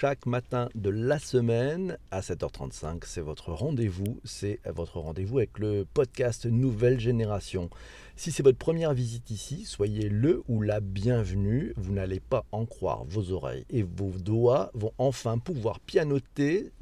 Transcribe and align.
chaque 0.00 0.24
matin 0.24 0.70
de 0.74 0.88
la 0.88 1.18
semaine 1.18 1.98
à 2.10 2.20
7h35. 2.20 3.02
C'est 3.04 3.20
votre 3.20 3.52
rendez-vous, 3.52 4.18
c'est 4.24 4.58
votre 4.64 4.98
rendez-vous 4.98 5.36
avec 5.36 5.58
le 5.58 5.84
podcast 5.92 6.46
Nouvelle 6.46 6.98
Génération. 6.98 7.68
Si 8.16 8.32
c'est 8.32 8.42
votre 8.42 8.56
première 8.56 8.94
visite 8.94 9.30
ici, 9.30 9.66
soyez 9.66 10.08
le 10.08 10.42
ou 10.48 10.62
la 10.62 10.80
bienvenue. 10.80 11.74
Vous 11.76 11.92
n'allez 11.92 12.18
pas 12.18 12.46
en 12.50 12.64
croire 12.64 13.04
vos 13.04 13.30
oreilles 13.32 13.66
et 13.68 13.82
vos 13.82 14.12
doigts 14.12 14.70
vont 14.72 14.92
enfin 14.96 15.36
pouvoir 15.36 15.80
pianoter 15.80 16.72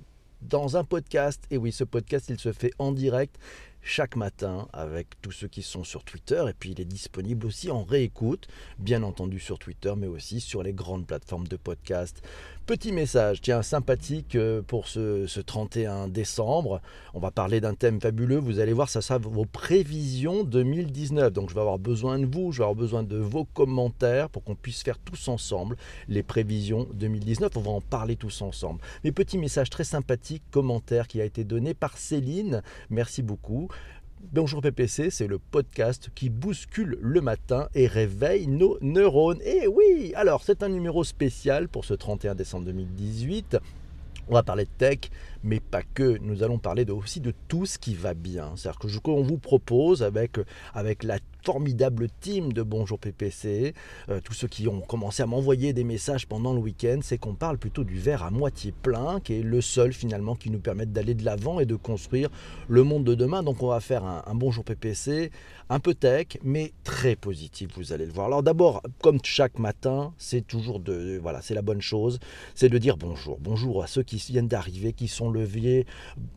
dans 0.40 0.76
un 0.76 0.84
podcast. 0.84 1.42
Et 1.50 1.56
oui, 1.56 1.72
ce 1.72 1.82
podcast, 1.82 2.26
il 2.28 2.38
se 2.38 2.52
fait 2.52 2.70
en 2.78 2.92
direct 2.92 3.36
chaque 3.82 4.16
matin 4.16 4.68
avec 4.72 5.20
tous 5.22 5.32
ceux 5.32 5.48
qui 5.48 5.62
sont 5.62 5.84
sur 5.84 6.04
Twitter 6.04 6.44
et 6.48 6.52
puis 6.52 6.72
il 6.72 6.80
est 6.80 6.84
disponible 6.84 7.46
aussi 7.46 7.70
en 7.70 7.84
réécoute, 7.84 8.46
bien 8.78 9.02
entendu 9.02 9.38
sur 9.40 9.58
Twitter 9.58 9.94
mais 9.96 10.06
aussi 10.06 10.40
sur 10.40 10.62
les 10.62 10.72
grandes 10.72 11.06
plateformes 11.06 11.48
de 11.48 11.56
podcast. 11.56 12.22
Petit 12.68 12.92
message, 12.92 13.40
tiens, 13.40 13.62
sympathique 13.62 14.34
euh, 14.34 14.60
pour 14.60 14.88
ce, 14.88 15.40
31 15.40 16.06
décembre. 16.06 16.82
On 17.14 17.18
va 17.18 17.30
parler 17.30 17.62
d'un 17.62 17.72
thème 17.72 17.98
fabuleux. 17.98 18.36
Vous 18.36 18.58
allez 18.58 18.74
voir, 18.74 18.90
ça 18.90 19.00
sera 19.00 19.16
vos 19.16 19.46
prévisions 19.46 20.44
2019. 20.44 21.32
Donc, 21.32 21.48
je 21.48 21.54
vais 21.54 21.62
avoir 21.62 21.78
besoin 21.78 22.18
de 22.18 22.26
vous, 22.26 22.52
je 22.52 22.58
vais 22.58 22.64
avoir 22.64 22.74
besoin 22.74 23.04
de 23.04 23.16
vos 23.16 23.46
commentaires 23.46 24.28
pour 24.28 24.44
qu'on 24.44 24.54
puisse 24.54 24.82
faire 24.82 24.98
tous 24.98 25.28
ensemble 25.28 25.78
les 26.08 26.22
prévisions 26.22 26.86
2019. 26.92 27.56
On 27.56 27.60
va 27.62 27.70
en 27.70 27.80
parler 27.80 28.16
tous 28.16 28.42
ensemble. 28.42 28.82
Mais 29.02 29.12
petit 29.12 29.38
message 29.38 29.70
très 29.70 29.84
sympathique, 29.84 30.42
commentaire 30.50 31.08
qui 31.08 31.22
a 31.22 31.24
été 31.24 31.44
donné 31.44 31.72
par 31.72 31.96
Céline. 31.96 32.62
Merci 32.90 33.22
beaucoup. 33.22 33.68
Bonjour 34.20 34.60
PPC, 34.60 35.10
c'est 35.10 35.28
le 35.28 35.38
podcast 35.38 36.10
qui 36.12 36.28
bouscule 36.28 36.98
le 37.00 37.20
matin 37.20 37.68
et 37.74 37.86
réveille 37.86 38.48
nos 38.48 38.76
neurones. 38.80 39.40
Et 39.42 39.68
oui, 39.68 40.12
alors 40.16 40.42
c'est 40.42 40.64
un 40.64 40.68
numéro 40.68 41.04
spécial 41.04 41.68
pour 41.68 41.84
ce 41.84 41.94
31 41.94 42.34
décembre 42.34 42.66
2018. 42.66 43.58
On 44.28 44.34
va 44.34 44.42
parler 44.42 44.64
de 44.64 44.70
tech, 44.76 44.98
mais 45.44 45.60
pas 45.60 45.82
que. 45.82 46.18
Nous 46.18 46.42
allons 46.42 46.58
parler 46.58 46.84
aussi 46.90 47.20
de 47.20 47.32
tout 47.46 47.64
ce 47.64 47.78
qui 47.78 47.94
va 47.94 48.14
bien. 48.14 48.54
C'est-à-dire 48.56 48.80
que 48.80 49.10
vous 49.10 49.38
propose 49.38 50.02
avec, 50.02 50.38
avec 50.74 51.04
la 51.04 51.18
formidable 51.48 52.08
team 52.20 52.52
de 52.52 52.62
Bonjour 52.62 52.98
PPC, 52.98 53.72
euh, 54.10 54.20
tous 54.22 54.34
ceux 54.34 54.48
qui 54.48 54.68
ont 54.68 54.82
commencé 54.82 55.22
à 55.22 55.26
m'envoyer 55.26 55.72
des 55.72 55.82
messages 55.82 56.26
pendant 56.26 56.52
le 56.52 56.58
week-end, 56.58 56.98
c'est 57.00 57.16
qu'on 57.16 57.34
parle 57.34 57.56
plutôt 57.56 57.84
du 57.84 57.98
verre 57.98 58.22
à 58.22 58.30
moitié 58.30 58.70
plein, 58.70 59.18
qui 59.20 59.38
est 59.38 59.42
le 59.42 59.62
seul 59.62 59.94
finalement 59.94 60.34
qui 60.34 60.50
nous 60.50 60.58
permette 60.58 60.92
d'aller 60.92 61.14
de 61.14 61.24
l'avant 61.24 61.58
et 61.58 61.64
de 61.64 61.74
construire 61.74 62.28
le 62.68 62.82
monde 62.82 63.04
de 63.04 63.14
demain. 63.14 63.42
Donc 63.42 63.62
on 63.62 63.68
va 63.68 63.80
faire 63.80 64.04
un, 64.04 64.22
Bonjour 64.34 64.62
PPC, 64.62 65.30
un 65.70 65.80
peu 65.80 65.94
tech, 65.94 66.26
mais 66.44 66.72
très 66.84 67.16
positif, 67.16 67.70
vous 67.76 67.94
allez 67.94 68.04
le 68.04 68.12
voir. 68.12 68.26
Alors 68.26 68.42
d'abord, 68.42 68.82
comme 69.00 69.18
chaque 69.24 69.58
matin, 69.58 70.12
c'est 70.18 70.46
toujours 70.46 70.80
de, 70.80 71.18
voilà, 71.20 71.40
c'est 71.40 71.54
la 71.54 71.62
bonne 71.62 71.80
chose, 71.80 72.18
c'est 72.54 72.68
de 72.68 72.76
dire 72.76 72.98
bonjour, 72.98 73.38
bonjour 73.40 73.82
à 73.82 73.86
ceux 73.86 74.02
qui 74.02 74.16
viennent 74.16 74.48
d'arriver, 74.48 74.92
qui 74.92 75.08
sont 75.08 75.30
leviers, 75.30 75.86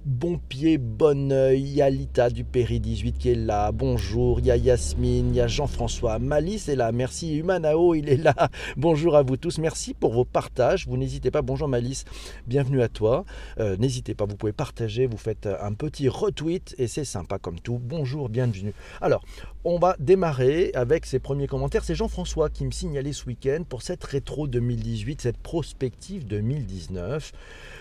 bon 0.05 0.37
pied, 0.37 0.77
bon 0.77 1.33
oeil, 1.33 1.61
il 1.61 1.73
y 1.73 1.81
a 1.81 1.89
Lita 1.89 2.29
du 2.29 2.45
Péri 2.45 2.79
18 2.79 3.17
qui 3.17 3.29
est 3.31 3.35
là, 3.35 3.73
bonjour, 3.73 4.39
il 4.39 4.45
y 4.45 4.71
a 4.71 4.77
il 5.03 5.33
y 5.33 5.41
a 5.41 5.47
Jean-François, 5.47 6.19
Malice 6.19 6.69
est 6.69 6.75
là, 6.75 6.91
merci, 6.91 7.35
Humanao, 7.37 7.95
il 7.95 8.09
est 8.09 8.17
là, 8.17 8.33
bonjour 8.77 9.15
à 9.15 9.23
vous 9.23 9.37
tous, 9.37 9.57
merci 9.57 9.93
pour 9.93 10.13
vos 10.13 10.25
partages, 10.25 10.87
vous 10.87 10.97
n'hésitez 10.97 11.31
pas, 11.31 11.41
bonjour 11.41 11.67
Malice, 11.67 12.05
bienvenue 12.47 12.81
à 12.81 12.87
toi, 12.87 13.25
euh, 13.59 13.77
n'hésitez 13.77 14.13
pas, 14.13 14.25
vous 14.25 14.35
pouvez 14.35 14.53
partager, 14.53 15.07
vous 15.07 15.17
faites 15.17 15.47
un 15.47 15.73
petit 15.73 16.07
retweet 16.07 16.75
et 16.77 16.87
c'est 16.87 17.05
sympa 17.05 17.39
comme 17.39 17.59
tout, 17.59 17.79
bonjour, 17.81 18.29
bienvenue. 18.29 18.73
Alors, 19.01 19.23
on 19.63 19.77
va 19.77 19.95
démarrer 19.99 20.71
avec 20.73 21.05
ses 21.05 21.19
premiers 21.19 21.47
commentaires, 21.47 21.83
c'est 21.83 21.93
Jean-François 21.93 22.49
qui 22.49 22.65
me 22.65 22.71
signalait 22.71 23.13
ce 23.13 23.25
week-end 23.25 23.63
pour 23.67 23.83
cette 23.83 24.03
rétro 24.03 24.47
2018, 24.47 25.21
cette 25.21 25.37
prospective 25.37 26.25
2019. 26.25 27.31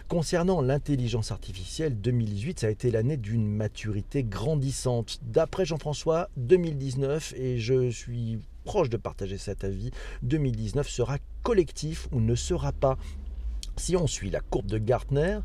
Concernant 0.08 0.60
l'intelligence 0.60 1.30
artificielle, 1.30 1.98
2018, 1.98 2.60
ça 2.60 2.66
a 2.66 2.70
été 2.70 2.90
l'année 2.90 3.16
d'une 3.16 3.46
maturité 3.46 4.22
grandissante. 4.22 5.20
D'après 5.22 5.64
Jean-François, 5.64 6.28
2019, 6.36 7.34
et 7.36 7.58
je 7.58 7.90
suis 7.90 8.38
proche 8.64 8.90
de 8.90 8.98
partager 8.98 9.38
cet 9.38 9.64
avis, 9.64 9.90
2019 10.22 10.86
sera 10.86 11.16
collectif 11.42 12.08
ou 12.12 12.20
ne 12.20 12.34
sera 12.34 12.72
pas 12.72 12.98
si 13.80 13.96
on 13.96 14.06
suit 14.06 14.30
la 14.30 14.40
courbe 14.40 14.66
de 14.66 14.76
Gartner, 14.76 15.38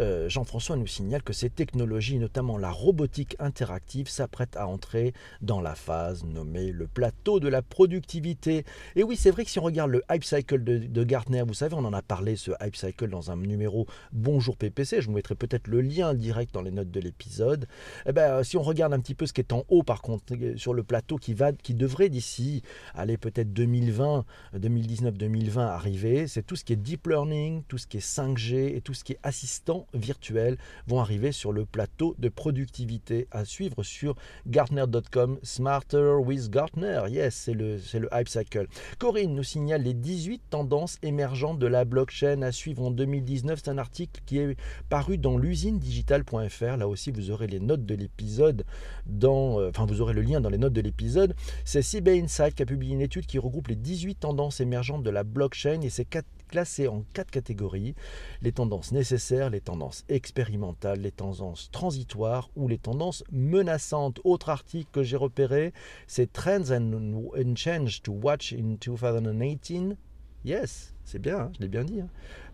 euh, 0.00 0.28
Jean-François 0.28 0.76
nous 0.76 0.86
signale 0.86 1.22
que 1.22 1.32
ces 1.32 1.48
technologies, 1.48 2.18
notamment 2.18 2.58
la 2.58 2.70
robotique 2.70 3.34
interactive, 3.38 4.08
s'apprêtent 4.08 4.56
à 4.56 4.66
entrer 4.68 5.14
dans 5.40 5.62
la 5.62 5.74
phase 5.74 6.22
nommée 6.24 6.70
le 6.70 6.86
plateau 6.86 7.40
de 7.40 7.48
la 7.48 7.62
productivité. 7.62 8.64
Et 8.94 9.02
oui, 9.02 9.16
c'est 9.16 9.30
vrai 9.30 9.44
que 9.44 9.50
si 9.50 9.58
on 9.58 9.62
regarde 9.62 9.90
le 9.90 10.02
hype 10.10 10.22
cycle 10.22 10.62
de, 10.62 11.04
Gartner, 11.04 11.42
vous 11.46 11.54
savez, 11.54 11.74
on 11.74 11.84
en 11.84 11.94
a 11.94 12.02
parlé, 12.02 12.36
ce 12.36 12.50
hype 12.60 12.76
cycle, 12.76 13.08
dans 13.08 13.30
un 13.30 13.36
numéro 13.36 13.86
Bonjour 14.12 14.56
PPC, 14.56 15.00
je 15.00 15.06
vous 15.06 15.14
mettrai 15.14 15.34
peut-être 15.34 15.66
le 15.66 15.80
lien 15.80 16.12
direct 16.12 16.52
dans 16.52 16.62
les 16.62 16.70
notes 16.70 16.90
de 16.90 17.00
l'épisode. 17.00 17.66
Eh 18.06 18.12
ben, 18.12 18.42
si 18.42 18.58
on 18.58 18.62
regarde 18.62 18.92
un 18.92 19.00
petit 19.00 19.14
peu 19.14 19.24
ce 19.24 19.32
qui 19.32 19.40
est 19.40 19.52
en 19.54 19.64
haut, 19.70 19.82
par 19.82 20.02
contre, 20.02 20.34
sur 20.56 20.74
le 20.74 20.82
plateau 20.82 21.16
qui, 21.16 21.32
va, 21.32 21.52
qui 21.52 21.72
devrait 21.72 22.10
d'ici, 22.10 22.62
aller 22.94 23.16
peut-être 23.16 23.54
2020, 23.54 24.26
2019-2020 24.58 25.60
arriver, 25.60 26.26
c'est 26.26 26.42
tout 26.42 26.56
ce 26.56 26.64
qui 26.64 26.74
est 26.74 26.76
deep 26.76 27.06
learning, 27.06 27.62
ce 27.78 27.86
qui 27.86 27.98
est 27.98 28.00
5G 28.00 28.76
et 28.76 28.80
tout 28.80 28.94
ce 28.94 29.04
qui 29.04 29.12
est 29.12 29.18
assistant 29.22 29.86
virtuel 29.94 30.58
vont 30.86 31.00
arriver 31.00 31.32
sur 31.32 31.52
le 31.52 31.64
plateau 31.64 32.14
de 32.18 32.28
productivité 32.28 33.26
à 33.30 33.44
suivre 33.44 33.82
sur 33.82 34.14
Gartner.com. 34.46 35.38
Smarter 35.42 36.16
with 36.24 36.50
Gartner. 36.50 37.02
Yes, 37.08 37.34
c'est 37.34 37.54
le, 37.54 37.78
c'est 37.78 37.98
le 37.98 38.08
hype 38.12 38.28
cycle. 38.28 38.66
Corinne 38.98 39.34
nous 39.34 39.42
signale 39.42 39.82
les 39.82 39.94
18 39.94 40.42
tendances 40.50 40.98
émergentes 41.02 41.58
de 41.58 41.66
la 41.66 41.84
blockchain 41.84 42.42
à 42.42 42.52
suivre 42.52 42.82
en 42.82 42.90
2019. 42.90 43.60
C'est 43.62 43.70
un 43.70 43.78
article 43.78 44.20
qui 44.26 44.38
est 44.38 44.56
paru 44.88 45.18
dans 45.18 45.36
l'usine 45.36 45.78
digitale.fr. 45.78 46.76
Là 46.76 46.88
aussi, 46.88 47.10
vous 47.10 47.30
aurez 47.30 47.46
les 47.46 47.60
notes 47.60 47.86
de 47.86 47.94
l'épisode 47.94 48.64
dans, 49.06 49.60
euh, 49.60 49.70
enfin, 49.70 49.86
vous 49.86 50.00
aurez 50.00 50.14
le 50.14 50.22
lien 50.22 50.40
dans 50.40 50.50
les 50.50 50.58
notes 50.58 50.72
de 50.72 50.80
l'épisode. 50.80 51.34
C'est 51.64 51.82
CB 51.82 52.20
Insight 52.22 52.54
qui 52.54 52.62
a 52.62 52.66
publié 52.66 52.94
une 52.94 53.00
étude 53.00 53.26
qui 53.26 53.38
regroupe 53.38 53.68
les 53.68 53.76
18 53.76 54.16
tendances 54.16 54.60
émergentes 54.60 55.02
de 55.02 55.10
la 55.10 55.24
blockchain 55.24 55.80
et 55.82 55.90
ces 55.90 56.04
quatre 56.04 56.28
classées 56.48 56.88
en 56.88 57.04
quatre 57.12 57.30
catégories, 57.30 57.94
les 58.42 58.52
tendances 58.52 58.92
nécessaires, 58.92 59.50
les 59.50 59.60
tendances 59.60 60.04
expérimentales, 60.08 61.00
les 61.00 61.12
tendances 61.12 61.70
transitoires 61.70 62.50
ou 62.56 62.66
les 62.66 62.78
tendances 62.78 63.22
menaçantes. 63.30 64.20
Autre 64.24 64.48
article 64.48 64.90
que 64.90 65.02
j'ai 65.02 65.16
repéré, 65.16 65.72
c'est 66.06 66.32
Trends 66.32 66.70
and, 66.70 66.92
and 67.36 67.56
Change 67.56 68.02
to 68.02 68.12
Watch 68.12 68.52
in 68.52 68.76
2018. 68.80 69.96
Yes, 70.44 70.94
c'est 71.08 71.18
bien, 71.18 71.38
hein, 71.38 71.50
je 71.56 71.62
l'ai 71.62 71.68
bien 71.68 71.84
dit. 71.84 72.00
Hein. 72.02 72.08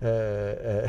Euh, 0.05 0.87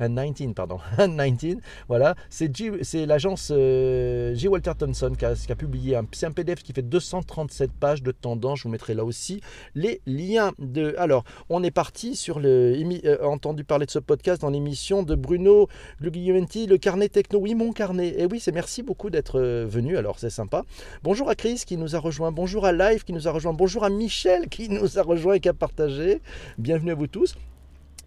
19, 0.00 0.48
euh, 0.48 0.52
pardon. 0.54 0.78
19, 0.98 1.58
voilà. 1.88 2.14
C'est 2.28 3.06
l'agence 3.06 3.50
euh, 3.50 4.34
J. 4.34 4.46
Walter 4.46 4.72
Thompson 4.78 5.12
qui 5.18 5.24
a, 5.24 5.56
publié 5.56 5.96
un, 5.96 6.02
un, 6.22 6.30
PDF 6.30 6.62
qui 6.62 6.72
fait 6.72 6.82
237 6.82 7.72
pages 7.72 8.02
de 8.02 8.12
tendance. 8.12 8.60
Je 8.60 8.64
vous 8.64 8.68
mettrai 8.68 8.94
là 8.94 9.04
aussi 9.04 9.40
les 9.74 10.00
liens. 10.06 10.52
De... 10.58 10.94
Alors, 10.98 11.24
on 11.48 11.64
est 11.64 11.72
parti 11.72 12.14
sur 12.14 12.38
le. 12.38 12.74
Euh, 13.04 13.24
entendu 13.24 13.64
parler 13.64 13.86
de 13.86 13.90
ce 13.90 13.98
podcast 13.98 14.42
dans 14.42 14.50
l'émission 14.50 15.02
de 15.02 15.16
Bruno 15.16 15.68
Guglielmenti, 16.00 16.66
le 16.66 16.78
carnet 16.78 17.08
techno. 17.08 17.40
Oui, 17.40 17.56
mon 17.56 17.72
carnet. 17.72 18.14
Et 18.16 18.26
oui, 18.26 18.38
c'est 18.38 18.52
merci 18.52 18.84
beaucoup 18.84 19.10
d'être 19.10 19.40
venu. 19.40 19.96
Alors, 19.96 20.20
c'est 20.20 20.30
sympa. 20.30 20.62
Bonjour 21.02 21.28
à 21.30 21.34
Chris 21.34 21.62
qui 21.66 21.76
nous 21.76 21.96
a 21.96 21.98
rejoint. 21.98 22.30
Bonjour 22.30 22.64
à 22.64 22.72
Live 22.72 23.02
qui 23.02 23.12
nous 23.12 23.26
a 23.26 23.32
rejoint. 23.32 23.54
Bonjour 23.54 23.82
à 23.82 23.90
Michel 23.90 24.48
qui 24.48 24.68
nous 24.68 25.00
a 25.00 25.02
rejoint 25.02 25.34
et 25.34 25.40
qui 25.40 25.48
a 25.48 25.54
partagé. 25.54 26.20
Bienvenue 26.58 26.92
à 26.92 26.94
vous 26.94 27.06
tous. 27.06 27.36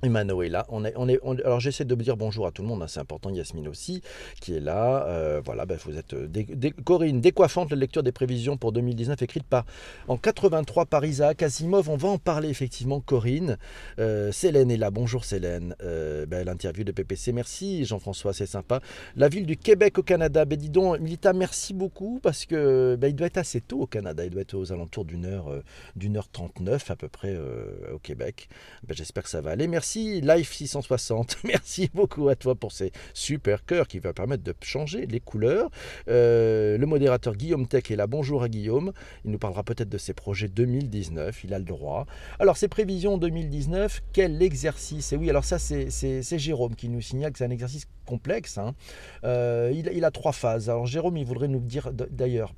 Emmanuel 0.04 0.48
est 0.48 0.50
là. 0.50 0.66
On 0.70 0.86
est, 0.86 0.94
on 0.96 1.08
est, 1.08 1.20
alors 1.44 1.60
j'essaie 1.60 1.86
de 1.86 1.96
dire 1.96 2.18
bonjour 2.18 2.46
à 2.48 2.52
tout 2.52 2.62
le 2.62 2.68
monde, 2.68 2.84
hein, 2.84 2.88
c'est 2.88 3.00
important. 3.00 3.30
Yasmine 3.30 3.68
aussi 3.68 4.02
qui 4.40 4.56
est 4.56 4.60
là. 4.60 5.06
Euh, 5.08 5.42
voilà, 5.44 5.66
ben, 5.66 5.78
vous 5.84 5.98
êtes 5.98 6.14
euh, 6.14 6.28
Corinne, 6.86 7.22
décoiffante 7.22 7.72
la 7.72 7.78
lecture 7.78 8.04
des 8.04 8.12
prévisions 8.12 8.58
pour 8.58 8.72
2019 8.72 9.22
écrite 9.22 9.44
par 9.44 9.66
en 10.08 10.18
83 10.18 10.86
par 10.86 11.04
Isaac 11.06 11.42
Asimov. 11.42 11.90
On 11.90 11.98
va 11.98 12.10
en 12.10 12.18
parler 12.18 12.50
effectivement, 12.50 13.00
Corinne. 13.00 13.58
Euh, 14.00 14.32
Célène 14.32 14.72
est 14.72 14.78
là. 14.78 14.92
Bonjour 14.92 15.26
Célène. 15.26 15.76
Ben, 15.80 16.46
l'interview 16.46 16.84
de 16.84 16.92
PPC. 16.92 17.32
Merci 17.32 17.86
Jean-François, 17.86 18.34
c'est 18.34 18.46
sympa. 18.46 18.82
La 19.16 19.30
ville 19.30 19.46
du 19.46 19.58
Québec 19.58 19.98
au 19.98 20.04
Canada. 20.04 20.46
Ben 20.46 20.58
dis 20.58 20.70
donc, 20.70 21.00
Milita, 21.00 21.34
merci 21.34 21.74
beaucoup 21.74 22.20
parce 22.22 22.46
que 22.46 22.96
ben, 23.00 23.08
il 23.08 23.16
doit 23.16 23.28
être 23.28 23.38
assez 23.38 23.62
tôt 23.62 23.82
au 23.82 23.88
Canada. 23.88 24.24
Il 24.24 24.30
doit 24.30 24.42
être 24.42 24.56
aux 24.56 24.72
alentours 24.72 25.06
d'une 25.06 25.26
heure, 25.26 25.50
d'une 25.96 26.18
heure 26.18 26.30
39 26.30 26.92
à 26.92 26.96
peu 26.96 27.08
près 27.08 27.38
au 27.94 28.00
Québec. 28.00 28.50
Ben, 28.88 28.96
j'espère 28.96 29.24
que 29.24 29.30
ça 29.30 29.42
va 29.42 29.52
aller. 29.52 29.68
Merci 29.68 29.87
Merci 29.88 30.20
Life 30.20 30.52
660. 30.52 31.38
Merci 31.46 31.90
beaucoup 31.94 32.28
à 32.28 32.36
toi 32.36 32.56
pour 32.56 32.74
ces 32.74 32.92
super 33.14 33.64
cœurs 33.64 33.88
qui 33.88 34.00
vont 34.00 34.12
permettre 34.12 34.44
de 34.44 34.54
changer 34.62 35.06
les 35.06 35.22
couleurs. 35.22 35.70
Euh, 36.10 36.78
le 36.78 36.86
modérateur 36.86 37.38
Guillaume 37.38 37.68
Tech 37.68 37.90
est 37.90 37.96
là. 37.96 38.06
Bonjour 38.06 38.44
à 38.44 38.50
Guillaume. 38.50 38.92
Il 39.24 39.32
nous 39.32 39.38
parlera 39.38 39.64
peut-être 39.64 39.88
de 39.88 39.98
ses 39.98 40.14
projets 40.14 40.50
2019. 40.50 41.42
Il 41.46 41.54
a 41.54 41.60
le 41.60 41.64
droit. 41.64 42.06
Alors, 42.38 42.58
ses 42.58 42.68
prévisions 42.68 43.18
2019, 43.18 44.02
quel 44.12 44.42
exercice? 44.42 45.14
Et 45.14 45.16
oui, 45.16 45.30
alors 45.30 45.46
ça, 45.46 45.58
c'est 45.58 46.38
Jérôme 46.38 46.76
qui 46.76 46.90
nous 46.90 47.00
signale 47.00 47.32
que 47.32 47.38
c'est 47.38 47.46
un 47.46 47.50
exercice 47.50 47.88
complexe. 48.08 48.58
Hein. 48.58 48.74
Euh, 49.24 49.72
il, 49.76 50.06
a 50.06 50.12
trois 50.12 50.32
phases. 50.32 50.70
Alors 50.70 50.88
Jérôme, 50.88 51.18
il 51.18 51.26
voudrait 51.26 51.48
nous 51.48 51.60
dire 51.60 51.92
d'ailleurs, 51.94 52.54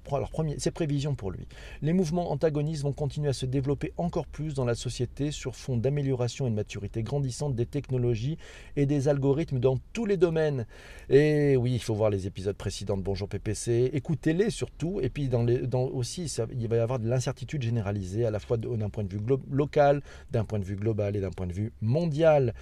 ses 0.57 0.72
prévisions 0.72 1.16
pour 1.16 1.31
lui. 1.31 1.48
Les 1.81 1.92
mouvements 1.92 2.31
antagonistes 2.31 2.84
vont 2.84 2.94
continuer 2.94 3.30
à 3.30 3.34
se 3.34 3.46
développer 3.46 3.92
encore 3.98 4.28
plus 4.28 4.54
dans 4.54 4.66
la 4.66 4.75
société 4.75 5.31
sur 5.31 5.56
fond 5.56 5.75
d'amélioration 5.75 6.48
et 6.48 6.50
de 6.51 6.56
maturité 6.56 7.04
grandissante 7.04 7.56
des 7.56 7.66
technologies 7.66 8.38
et 8.75 8.86
des 8.86 9.07
algorithmes 9.07 9.60
dans 9.60 9.78
tous 9.92 10.06
les 10.06 10.18
domaines. 10.18 10.66
Et 11.10 11.57
oui, 11.57 11.74
il 11.74 11.81
faut 11.81 11.96
voir 11.96 12.10
les 12.10 12.28
épisodes 12.28 12.56
précédents 12.56 12.98
de 12.98 13.01
Bonjour 13.01 13.28
PPC, 13.28 13.90
écoutez-les 13.94 14.51
surtout, 14.51 15.00
et 15.01 15.10
puis 15.10 15.30
dans 15.30 15.46
aussi, 15.86 16.31
il 16.51 16.68
va 16.68 16.75
y 16.75 16.80
avoir 16.80 17.00
de 17.00 17.10
l'incertitude 17.10 17.63
généralisée, 17.63 18.25
à 18.25 18.31
la 18.31 18.40
fois 18.40 18.57
d'un 18.57 18.90
point 18.90 19.04
de 19.04 19.10
vue 19.12 19.22
local, 19.50 20.01
d'un 20.30 20.46
point 20.46 20.60
de 20.60 20.66
vue 20.66 20.75
global 20.75 21.16
et 21.16 21.22
d'un 21.22 21.31
point 21.31 21.48
de 21.48 21.54
vue 21.54 21.74
mondial. 21.81 22.54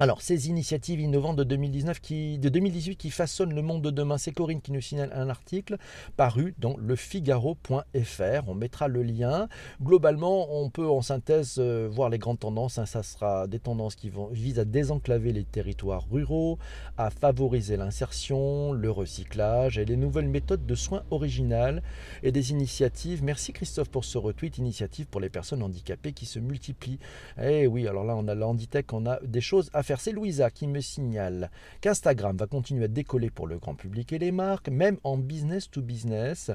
Alors, 0.00 0.22
ces 0.22 0.48
initiatives 0.48 0.98
innovantes 0.98 1.36
de, 1.36 1.44
2019 1.44 2.00
qui, 2.00 2.38
de 2.38 2.48
2018 2.48 2.96
qui 2.96 3.10
façonnent 3.10 3.54
le 3.54 3.62
monde 3.62 3.80
de 3.80 3.90
demain, 3.90 4.18
c'est 4.18 4.32
Corinne 4.32 4.60
qui 4.60 4.72
nous 4.72 4.80
signale 4.80 5.12
un 5.14 5.28
article 5.28 5.76
paru 6.16 6.52
dans 6.58 6.76
le 6.76 6.96
Figaro.fr. 6.96 8.48
On 8.48 8.54
mettra 8.54 8.88
le 8.88 9.04
lien. 9.04 9.48
Globalement, 9.80 10.48
on 10.50 10.68
peut 10.68 10.88
en 10.88 11.00
synthèse 11.00 11.58
euh, 11.58 11.88
voir 11.88 12.10
les 12.10 12.18
grandes 12.18 12.40
tendances. 12.40 12.78
Hein. 12.78 12.86
Ça 12.86 13.04
sera 13.04 13.46
des 13.46 13.60
tendances 13.60 13.94
qui 13.94 14.10
visent 14.32 14.58
à 14.58 14.64
désenclaver 14.64 15.32
les 15.32 15.44
territoires 15.44 16.08
ruraux, 16.10 16.58
à 16.98 17.10
favoriser 17.10 17.76
l'insertion, 17.76 18.72
le 18.72 18.90
recyclage 18.90 19.78
et 19.78 19.84
les 19.84 19.96
nouvelles 19.96 20.28
méthodes 20.28 20.66
de 20.66 20.74
soins 20.74 21.04
originales 21.12 21.84
et 22.24 22.32
des 22.32 22.50
initiatives. 22.50 23.22
Merci 23.22 23.52
Christophe 23.52 23.90
pour 23.90 24.04
ce 24.04 24.18
retweet. 24.18 24.58
Initiative 24.58 25.06
pour 25.06 25.20
les 25.20 25.28
personnes 25.28 25.62
handicapées 25.62 26.12
qui 26.12 26.26
se 26.26 26.40
multiplient. 26.40 26.98
Eh 27.40 27.68
oui, 27.68 27.86
alors 27.86 28.02
là, 28.02 28.16
on 28.16 28.26
a 28.26 28.34
l'Handitech, 28.34 28.92
on 28.92 29.06
a 29.06 29.20
des 29.22 29.40
choses 29.40 29.70
à 29.72 29.83
faire. 29.84 30.00
C'est 30.00 30.12
Louisa 30.12 30.50
qui 30.50 30.66
me 30.66 30.80
signale 30.80 31.50
qu'Instagram 31.80 32.36
va 32.36 32.46
continuer 32.46 32.84
à 32.84 32.88
décoller 32.88 33.30
pour 33.30 33.46
le 33.46 33.58
grand 33.58 33.74
public 33.74 34.12
et 34.12 34.18
les 34.18 34.32
marques, 34.32 34.68
même 34.68 34.98
en 35.04 35.16
business 35.16 35.70
to 35.70 35.82
business. 35.82 36.50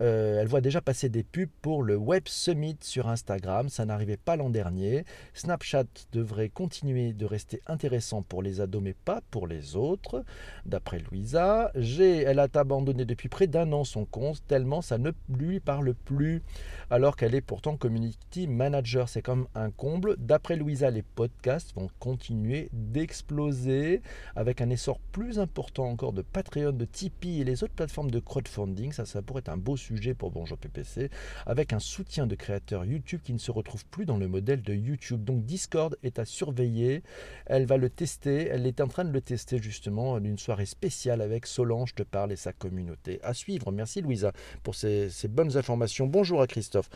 Euh, 0.00 0.40
elle 0.40 0.48
voit 0.48 0.60
déjà 0.60 0.80
passer 0.80 1.08
des 1.08 1.22
pubs 1.22 1.50
pour 1.60 1.82
le 1.82 1.96
Web 1.96 2.24
Summit 2.26 2.78
sur 2.80 3.08
Instagram. 3.08 3.68
Ça 3.68 3.84
n'arrivait 3.84 4.16
pas 4.16 4.36
l'an 4.36 4.50
dernier. 4.50 5.04
Snapchat 5.34 5.84
devrait 6.12 6.48
continuer 6.48 7.12
de 7.12 7.26
rester 7.26 7.60
intéressant 7.66 8.22
pour 8.22 8.42
les 8.42 8.60
ados, 8.60 8.82
mais 8.82 8.94
pas 8.94 9.20
pour 9.30 9.46
les 9.46 9.76
autres. 9.76 10.24
D'après 10.64 10.98
Louisa, 10.98 11.70
elle 11.74 12.38
a 12.38 12.48
abandonné 12.54 13.04
depuis 13.04 13.28
près 13.28 13.46
d'un 13.46 13.72
an 13.72 13.84
son 13.84 14.04
compte, 14.04 14.42
tellement 14.46 14.82
ça 14.82 14.98
ne 14.98 15.12
lui 15.28 15.60
parle 15.60 15.94
plus, 15.94 16.42
alors 16.90 17.16
qu'elle 17.16 17.34
est 17.34 17.40
pourtant 17.40 17.76
community 17.76 18.46
manager. 18.46 19.08
C'est 19.08 19.22
comme 19.22 19.48
un 19.54 19.70
comble. 19.70 20.16
D'après 20.18 20.56
Louisa, 20.56 20.90
les 20.90 21.02
podcasts 21.02 21.74
vont 21.74 21.88
continuer 21.98 22.67
d'exploser 22.72 24.02
avec 24.36 24.60
un 24.60 24.70
essor 24.70 24.98
plus 25.12 25.38
important 25.38 25.86
encore 25.86 26.12
de 26.12 26.22
Patreon, 26.22 26.72
de 26.72 26.84
Tipeee 26.84 27.40
et 27.40 27.44
les 27.44 27.64
autres 27.64 27.74
plateformes 27.74 28.10
de 28.10 28.20
crowdfunding. 28.20 28.92
Ça, 28.92 29.06
ça 29.06 29.22
pourrait 29.22 29.40
être 29.40 29.48
un 29.48 29.56
beau 29.56 29.76
sujet 29.76 30.14
pour 30.14 30.30
Bonjour 30.30 30.58
PPC 30.58 31.10
avec 31.46 31.72
un 31.72 31.78
soutien 31.78 32.26
de 32.26 32.34
créateurs 32.34 32.84
YouTube 32.84 33.20
qui 33.22 33.32
ne 33.32 33.38
se 33.38 33.50
retrouve 33.50 33.84
plus 33.86 34.06
dans 34.06 34.16
le 34.16 34.28
modèle 34.28 34.62
de 34.62 34.74
YouTube. 34.74 35.24
Donc 35.24 35.44
Discord 35.44 35.96
est 36.02 36.18
à 36.18 36.24
surveiller. 36.24 37.02
Elle 37.46 37.66
va 37.66 37.76
le 37.76 37.90
tester. 37.90 38.48
Elle 38.48 38.66
est 38.66 38.80
en 38.80 38.88
train 38.88 39.04
de 39.04 39.12
le 39.12 39.20
tester 39.20 39.58
justement 39.58 40.20
d'une 40.20 40.38
soirée 40.38 40.66
spéciale 40.66 41.20
avec 41.20 41.46
Solange 41.46 41.94
te 41.94 42.02
parle 42.02 42.32
et 42.32 42.36
sa 42.36 42.52
communauté. 42.52 43.20
À 43.22 43.34
suivre. 43.34 43.72
Merci 43.72 44.00
Louisa 44.00 44.32
pour 44.62 44.74
ces 44.74 45.10
bonnes 45.28 45.56
informations. 45.56 46.06
Bonjour 46.06 46.40
à 46.40 46.46
Christophe. 46.46 46.90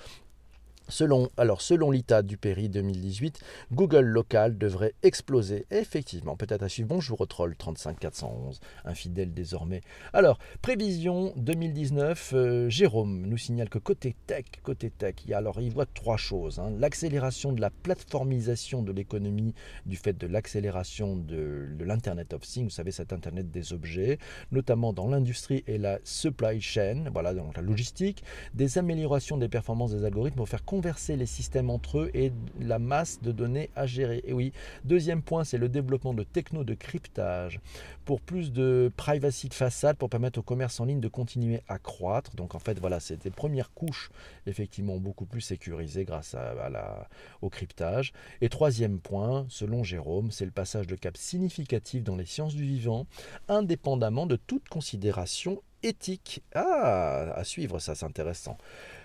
Selon, 0.88 1.30
alors, 1.36 1.62
selon 1.62 1.90
l'ITA 1.90 2.22
du 2.22 2.36
Péri 2.36 2.68
2018, 2.68 3.40
Google 3.72 4.04
local 4.04 4.58
devrait 4.58 4.94
exploser. 5.02 5.66
Effectivement, 5.70 6.36
peut-être 6.36 6.62
à 6.62 6.68
suivre. 6.68 6.88
Bonjour 6.88 7.20
au 7.20 7.26
troll 7.26 7.56
35411, 7.56 8.60
infidèle 8.84 9.32
désormais. 9.32 9.80
Alors, 10.12 10.38
prévision 10.60 11.32
2019, 11.36 12.32
euh, 12.34 12.68
Jérôme 12.68 13.26
nous 13.26 13.38
signale 13.38 13.68
que 13.68 13.78
côté 13.78 14.16
tech, 14.26 14.44
côté 14.62 14.90
tech, 14.90 15.14
il, 15.24 15.30
y 15.30 15.34
a, 15.34 15.38
alors, 15.38 15.60
il 15.60 15.72
voit 15.72 15.86
trois 15.86 16.16
choses. 16.16 16.58
Hein. 16.58 16.72
L'accélération 16.78 17.52
de 17.52 17.60
la 17.60 17.70
plateformisation 17.70 18.82
de 18.82 18.92
l'économie 18.92 19.54
du 19.86 19.96
fait 19.96 20.16
de 20.16 20.26
l'accélération 20.26 21.16
de, 21.16 21.68
de 21.72 21.84
l'Internet 21.84 22.34
of 22.34 22.42
Things, 22.42 22.64
vous 22.64 22.70
savez, 22.70 22.90
cet 22.90 23.12
Internet 23.12 23.50
des 23.50 23.72
objets, 23.72 24.18
notamment 24.50 24.92
dans 24.92 25.08
l'industrie 25.08 25.64
et 25.66 25.78
la 25.78 25.98
supply 26.04 26.60
chain, 26.60 27.04
voilà, 27.12 27.34
donc 27.34 27.56
la 27.56 27.62
logistique, 27.62 28.22
des 28.54 28.78
améliorations 28.78 29.36
des 29.36 29.48
performances 29.48 29.92
des 29.92 30.04
algorithmes 30.04 30.36
pour 30.36 30.48
faire 30.48 30.64
converser 30.82 31.14
les 31.14 31.26
systèmes 31.26 31.70
entre 31.70 32.00
eux 32.00 32.10
et 32.12 32.32
la 32.60 32.80
masse 32.80 33.22
de 33.22 33.30
données 33.30 33.70
à 33.76 33.86
gérer. 33.86 34.20
Et 34.26 34.32
oui, 34.32 34.52
deuxième 34.84 35.22
point, 35.22 35.44
c'est 35.44 35.56
le 35.56 35.68
développement 35.68 36.12
de 36.12 36.24
techno 36.24 36.64
de 36.64 36.74
cryptage 36.74 37.60
pour 38.04 38.20
plus 38.20 38.50
de 38.50 38.90
privacy 38.96 39.48
de 39.48 39.54
façade 39.54 39.96
pour 39.96 40.10
permettre 40.10 40.40
au 40.40 40.42
commerce 40.42 40.80
en 40.80 40.86
ligne 40.86 40.98
de 40.98 41.06
continuer 41.06 41.60
à 41.68 41.78
croître. 41.78 42.34
Donc 42.34 42.56
en 42.56 42.58
fait, 42.58 42.80
voilà, 42.80 42.98
c'est 42.98 43.22
des 43.22 43.30
premières 43.30 43.72
couches 43.72 44.10
effectivement 44.48 44.96
beaucoup 44.96 45.24
plus 45.24 45.40
sécurisées 45.40 46.04
grâce 46.04 46.34
à, 46.34 46.68
la, 46.68 47.08
au 47.42 47.48
cryptage. 47.48 48.12
Et 48.40 48.48
troisième 48.48 48.98
point, 48.98 49.46
selon 49.48 49.84
Jérôme, 49.84 50.32
c'est 50.32 50.46
le 50.46 50.50
passage 50.50 50.88
de 50.88 50.96
cap 50.96 51.16
significatif 51.16 52.02
dans 52.02 52.16
les 52.16 52.26
sciences 52.26 52.56
du 52.56 52.64
vivant, 52.64 53.06
indépendamment 53.46 54.26
de 54.26 54.34
toute 54.34 54.68
considération 54.68 55.62
éthique. 55.84 56.42
Ah, 56.56 57.32
à 57.36 57.44
suivre, 57.44 57.78
ça 57.78 57.94
c'est 57.94 58.06
intéressant. 58.06 58.58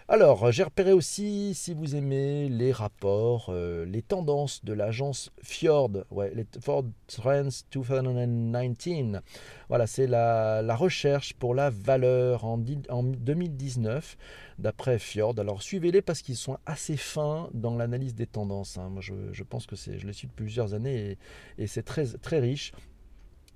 Alors, 0.09 0.54
j'ai 0.54 0.63
repéré 0.63 0.94
aussi, 0.94 1.54
si 1.54 1.74
vous 1.74 1.98
aimez 1.98 2.48
les 2.48 2.71
rapports, 2.71 3.48
euh, 3.50 3.83
les 3.83 4.01
tendances 4.01 4.63
de 4.63 4.71
l'agence 4.71 5.33
Fjord, 5.44 5.92
les 6.33 6.48
Ford 6.62 6.86
Trends 7.07 7.50
2019. 7.69 9.21
Voilà, 9.68 9.86
c'est 9.86 10.07
la, 10.07 10.75
recherche 10.77 11.33
pour 11.33 11.54
la 11.54 11.69
valeur 11.69 12.45
en, 12.45 12.57
2019, 12.57 14.15
d'après 14.59 14.98
Fjord. 14.98 15.36
Alors, 15.39 15.62
suivez-les 15.62 16.01
parce 16.01 16.21
qu'ils 16.21 16.38
sont 16.38 16.57
assez 16.65 16.95
fins 16.95 17.50
dans 17.53 17.75
l'analyse 17.75 18.15
des 18.15 18.27
tendances. 18.27 18.77
Hein. 18.77 18.88
Moi, 18.88 19.01
je, 19.01 19.44
pense 19.44 19.68
que 19.68 19.75
c'est, 19.75 20.00
je 20.00 20.07
les 20.07 20.13
suis 20.13 20.30
depuis 20.30 20.45
plusieurs 20.45 20.74
années 20.74 21.18
et, 21.57 21.63
et 21.63 21.68
c'est 21.68 21.83
très, 21.83 22.06
très 22.06 22.39
riche. 22.39 22.71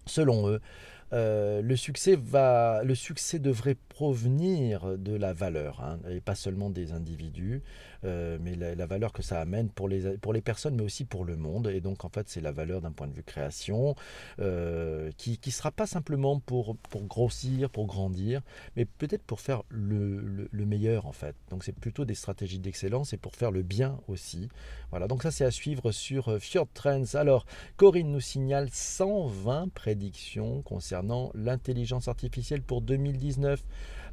Selon 0.06 0.50
eux, 0.50 0.60
euh, 1.14 1.62
le, 1.62 1.76
succès 1.76 2.16
devrait 3.40 3.78
provenir 3.90 4.98
de 4.98 5.16
la 5.16 5.34
valeur, 5.34 5.82
hein, 5.82 6.00
et 6.10 6.22
pas 6.22 6.36
seulement 6.36 6.70
des 6.70 6.94
individus. 6.94 7.62
Euh, 8.04 8.38
mais 8.42 8.56
la, 8.56 8.86
valeur 8.86 9.14
que 9.14 9.22
ça 9.22 9.40
amène 9.40 9.70
pour 9.70 9.88
les, 9.88 10.18
pour 10.18 10.34
les 10.34 10.42
personnes, 10.42 10.76
mais 10.76 10.84
aussi 10.84 11.06
pour 11.06 11.24
le 11.24 11.36
monde. 11.36 11.68
Et 11.68 11.82
donc, 11.82 12.04
en 12.04 12.10
fait, 12.10 12.28
c'est 12.30 12.42
la 12.42 12.52
valeur 12.52 12.82
d'un 12.82 12.92
point 12.92 13.08
de 13.08 13.14
vue 13.14 13.24
création, 13.24 13.96
euh, 14.40 15.12
qui 15.18 15.40
ne 15.46 15.52
sera 15.52 15.72
pas 15.72 15.86
simplement 15.86 16.40
pour, 16.40 16.76
pour 16.90 17.04
grossir, 17.04 17.70
pour 17.70 17.86
grandir, 17.86 18.42
mais 18.76 18.86
peut-être 18.86 19.24
pour 19.24 19.40
faire 19.40 19.64
le, 19.70 20.48
le, 20.52 20.66
meilleur, 20.66 21.06
en 21.06 21.12
fait. 21.12 21.36
Donc, 21.50 21.64
c'est 21.64 21.76
plutôt 21.76 22.06
des 22.06 22.16
stratégies 22.16 22.60
d'excellence 22.60 23.14
et 23.14 23.18
pour 23.18 23.36
faire 23.36 23.52
le 23.52 23.62
bien 23.62 24.00
aussi. 24.08 24.50
Voilà, 24.90 25.08
donc 25.08 25.24
ça, 25.24 25.32
c'est 25.32 25.46
à 25.46 25.52
suivre 25.52 25.92
sur 25.92 26.30
euh, 26.30 26.40
Fjord 26.40 26.68
Trends. 26.74 27.16
Alors, 27.16 27.46
Corinne 27.78 28.12
nous 28.12 28.20
signale 28.20 28.70
120 28.72 29.72
prédictions 29.74 30.62
concernant 30.64 31.32
l'intelligence 31.36 32.08
artificielle 32.08 32.62
pour 32.62 32.82
2019 32.82 33.64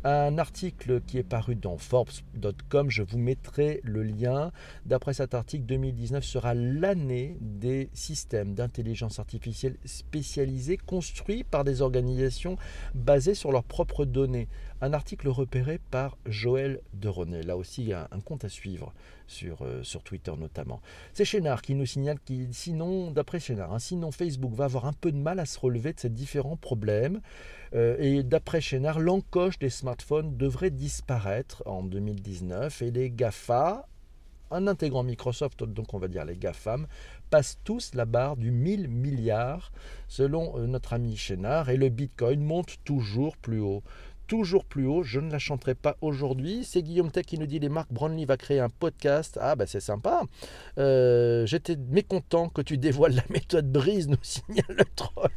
un 0.04 0.38
article 0.38 1.00
qui 1.00 1.18
est 1.18 1.22
paru 1.22 1.54
dans 1.54 1.76
Forbes.com. 1.76 2.90
Je 2.90 3.02
vous 3.02 3.18
mettrai 3.18 3.80
le 3.82 4.02
lien. 4.02 4.52
D'après 4.86 5.14
cet 5.14 5.34
article, 5.34 5.64
2019 5.66 6.24
sera 6.24 6.54
l'année 6.54 7.36
des 7.40 7.90
systèmes 7.92 8.54
d'intelligence 8.54 9.18
artificielle 9.18 9.76
spécialisés 9.84 10.76
construits 10.76 11.44
par 11.44 11.64
des 11.64 11.82
organisations 11.82 12.56
basées 12.94 13.34
sur 13.34 13.52
leurs 13.52 13.64
propres 13.64 14.04
données. 14.04 14.48
Un 14.80 14.92
article 14.92 15.28
repéré 15.28 15.80
par 15.90 16.16
Joël 16.26 16.80
Deronet. 16.94 17.42
Là 17.42 17.56
aussi, 17.56 17.82
il 17.82 17.88
y 17.88 17.92
a 17.92 18.08
un 18.12 18.20
compte 18.20 18.44
à 18.44 18.48
suivre 18.48 18.92
sur, 19.26 19.62
euh, 19.62 19.82
sur 19.82 20.02
Twitter 20.04 20.32
notamment. 20.38 20.80
C'est 21.14 21.24
Chénard 21.24 21.62
qui 21.62 21.74
nous 21.74 21.86
signale 21.86 22.18
qu'il, 22.24 22.54
sinon, 22.54 23.10
d'après 23.10 23.40
Chénard, 23.40 23.72
hein, 23.72 23.78
sinon 23.80 24.12
Facebook 24.12 24.52
va 24.52 24.66
avoir 24.66 24.86
un 24.86 24.92
peu 24.92 25.10
de 25.10 25.18
mal 25.18 25.40
à 25.40 25.46
se 25.46 25.58
relever 25.58 25.92
de 25.92 25.98
ces 25.98 26.10
différents 26.10 26.56
problèmes. 26.56 27.20
Euh, 27.74 27.96
et 27.98 28.22
d'après 28.22 28.60
Chénard, 28.60 29.00
l'encoche 29.00 29.58
des 29.58 29.70
smartphones 29.70 30.36
devrait 30.36 30.70
disparaître 30.70 31.62
en 31.66 31.82
2019 31.82 32.82
et 32.82 32.90
les 32.90 33.10
GAFA, 33.10 33.86
en 34.50 34.66
intégrant 34.66 35.02
Microsoft, 35.02 35.62
donc 35.64 35.92
on 35.92 35.98
va 35.98 36.08
dire 36.08 36.24
les 36.24 36.36
GAFAM, 36.36 36.86
passent 37.30 37.58
tous 37.64 37.94
la 37.94 38.06
barre 38.06 38.36
du 38.36 38.50
1000 38.50 38.88
milliards 38.88 39.72
selon 40.08 40.58
euh, 40.58 40.66
notre 40.66 40.94
ami 40.94 41.16
Chénard 41.16 41.68
et 41.68 41.76
le 41.76 41.90
Bitcoin 41.90 42.40
monte 42.40 42.76
toujours 42.84 43.36
plus 43.36 43.60
haut 43.60 43.82
toujours 44.28 44.64
plus 44.64 44.86
haut. 44.86 45.02
Je 45.02 45.18
ne 45.18 45.32
la 45.32 45.40
chanterai 45.40 45.74
pas 45.74 45.96
aujourd'hui. 46.00 46.62
C'est 46.62 46.82
Guillaume 46.82 47.10
Tech 47.10 47.24
qui 47.26 47.38
nous 47.38 47.46
dit 47.46 47.58
les 47.58 47.68
marques 47.68 47.92
Brownlee 47.92 48.26
va 48.26 48.36
créer 48.36 48.60
un 48.60 48.68
podcast. 48.68 49.38
Ah, 49.40 49.56
bah 49.56 49.66
c'est 49.66 49.80
sympa. 49.80 50.22
Euh, 50.78 51.46
j'étais 51.46 51.76
mécontent 51.76 52.48
que 52.50 52.62
tu 52.62 52.78
dévoiles 52.78 53.14
la 53.14 53.24
méthode 53.30 53.72
brise, 53.72 54.06
nous 54.06 54.16
signale 54.22 54.76
le 54.76 54.84
troll. 54.94 55.30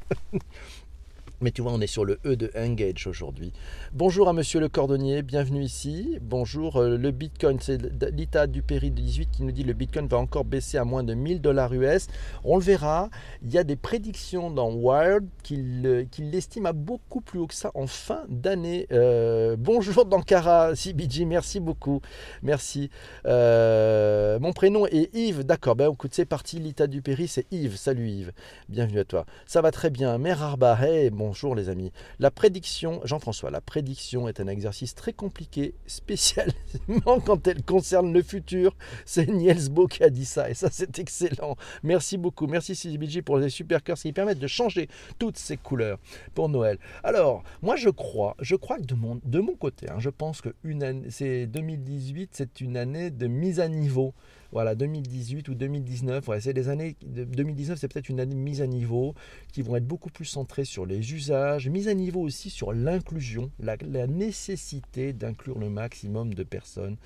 Mais 1.43 1.49
tu 1.49 1.63
vois, 1.63 1.73
on 1.73 1.81
est 1.81 1.87
sur 1.87 2.05
le 2.05 2.19
E 2.23 2.35
de 2.35 2.51
Engage 2.55 3.07
aujourd'hui. 3.07 3.51
Bonjour 3.93 4.29
à 4.29 4.33
monsieur 4.33 4.59
le 4.59 4.69
cordonnier, 4.69 5.23
bienvenue 5.23 5.63
ici. 5.63 6.19
Bonjour, 6.21 6.77
euh, 6.77 6.97
le 6.97 7.09
Bitcoin, 7.09 7.57
c'est 7.59 7.81
l'ITA 8.11 8.45
du 8.45 8.61
Péri 8.61 8.91
18 8.91 9.31
qui 9.31 9.41
nous 9.41 9.51
dit 9.51 9.63
le 9.63 9.73
Bitcoin 9.73 10.05
va 10.07 10.17
encore 10.17 10.45
baisser 10.45 10.77
à 10.77 10.85
moins 10.85 11.03
de 11.03 11.15
1000 11.15 11.41
dollars 11.41 11.73
US. 11.73 12.09
On 12.43 12.57
le 12.57 12.61
verra. 12.61 13.09
Il 13.41 13.51
y 13.51 13.57
a 13.57 13.63
des 13.63 13.75
prédictions 13.75 14.51
dans 14.51 14.71
Wired 14.71 15.25
qu'il 15.41 15.81
euh, 15.87 16.05
l'estime 16.19 16.67
à 16.67 16.73
beaucoup 16.73 17.21
plus 17.21 17.39
haut 17.39 17.47
que 17.47 17.55
ça 17.55 17.71
en 17.73 17.87
fin 17.87 18.21
d'année. 18.29 18.85
Euh, 18.91 19.55
bonjour 19.57 20.05
Dankara, 20.05 20.75
CBG, 20.75 21.25
merci 21.25 21.59
beaucoup. 21.59 22.01
Merci. 22.43 22.91
mon 23.25 24.53
prénom 24.53 24.85
est 24.85 25.09
Yves, 25.15 25.43
d'accord. 25.43 25.75
Ben 25.75 25.91
écoute, 25.91 26.11
c'est 26.13 26.25
parti, 26.25 26.59
l'ITA 26.59 26.85
du 26.85 27.01
Péri, 27.01 27.27
c'est 27.27 27.47
Yves. 27.49 27.77
Salut 27.77 28.07
Yves, 28.07 28.31
bienvenue 28.69 28.99
à 28.99 29.05
toi. 29.05 29.25
Ça 29.47 29.61
va 29.63 29.71
très 29.71 29.89
bien. 29.89 30.19
Mère 30.19 30.43
Arba, 30.43 30.77
hey, 30.79 31.09
bon 31.09 31.30
Bonjour 31.31 31.55
les 31.55 31.69
amis. 31.69 31.93
La 32.19 32.29
prédiction, 32.29 32.99
Jean-François, 33.05 33.51
la 33.51 33.61
prédiction 33.61 34.27
est 34.27 34.41
un 34.41 34.47
exercice 34.47 34.95
très 34.95 35.13
compliqué, 35.13 35.75
spécialement 35.87 37.21
quand 37.25 37.47
elle 37.47 37.63
concerne 37.63 38.11
le 38.11 38.21
futur. 38.21 38.75
C'est 39.05 39.29
Niels 39.29 39.69
Beau 39.69 39.87
qui 39.87 40.03
a 40.03 40.09
dit 40.09 40.25
ça 40.25 40.49
et 40.49 40.53
ça 40.53 40.67
c'est 40.69 40.99
excellent. 40.99 41.55
Merci 41.83 42.17
beaucoup. 42.17 42.47
Merci 42.47 42.75
CBG 42.75 43.21
pour 43.21 43.37
les 43.37 43.49
super 43.49 43.81
cœurs 43.81 43.97
qui 43.97 44.11
permettent 44.11 44.39
de 44.39 44.47
changer 44.47 44.89
toutes 45.19 45.37
ces 45.37 45.55
couleurs 45.55 45.99
pour 46.33 46.49
Noël. 46.49 46.77
Alors, 47.01 47.43
moi 47.61 47.77
je 47.77 47.87
crois, 47.87 48.35
je 48.41 48.57
crois 48.57 48.75
que 48.75 48.83
de 48.83 48.95
mon, 48.95 49.21
de 49.23 49.39
mon 49.39 49.55
côté, 49.55 49.89
hein, 49.89 49.99
je 49.99 50.09
pense 50.09 50.41
que 50.41 50.49
une 50.65 51.05
c'est 51.09 51.47
2018, 51.47 52.31
c'est 52.33 52.59
une 52.59 52.75
année 52.75 53.09
de 53.09 53.27
mise 53.27 53.61
à 53.61 53.69
niveau 53.69 54.13
voilà, 54.51 54.75
2018 54.75 55.47
ou 55.47 55.55
2019, 55.55 56.29
c'est 56.39 56.53
des 56.53 56.69
années. 56.69 56.95
2019, 57.03 57.79
c'est 57.79 57.87
peut-être 57.87 58.09
une 58.09 58.19
année 58.19 58.35
mise 58.35 58.61
à 58.61 58.67
niveau 58.67 59.15
qui 59.53 59.61
vont 59.61 59.75
être 59.75 59.87
beaucoup 59.87 60.09
plus 60.09 60.25
centrées 60.25 60.65
sur 60.65 60.85
les 60.85 61.13
usages, 61.13 61.69
mise 61.69 61.87
à 61.87 61.93
niveau 61.93 62.21
aussi 62.21 62.49
sur 62.49 62.73
l'inclusion, 62.73 63.51
la, 63.59 63.77
nécessité 64.07 65.13
d'inclure 65.13 65.57
le 65.57 65.69
maximum 65.69 66.33
de 66.33 66.43
personnes. 66.43 66.97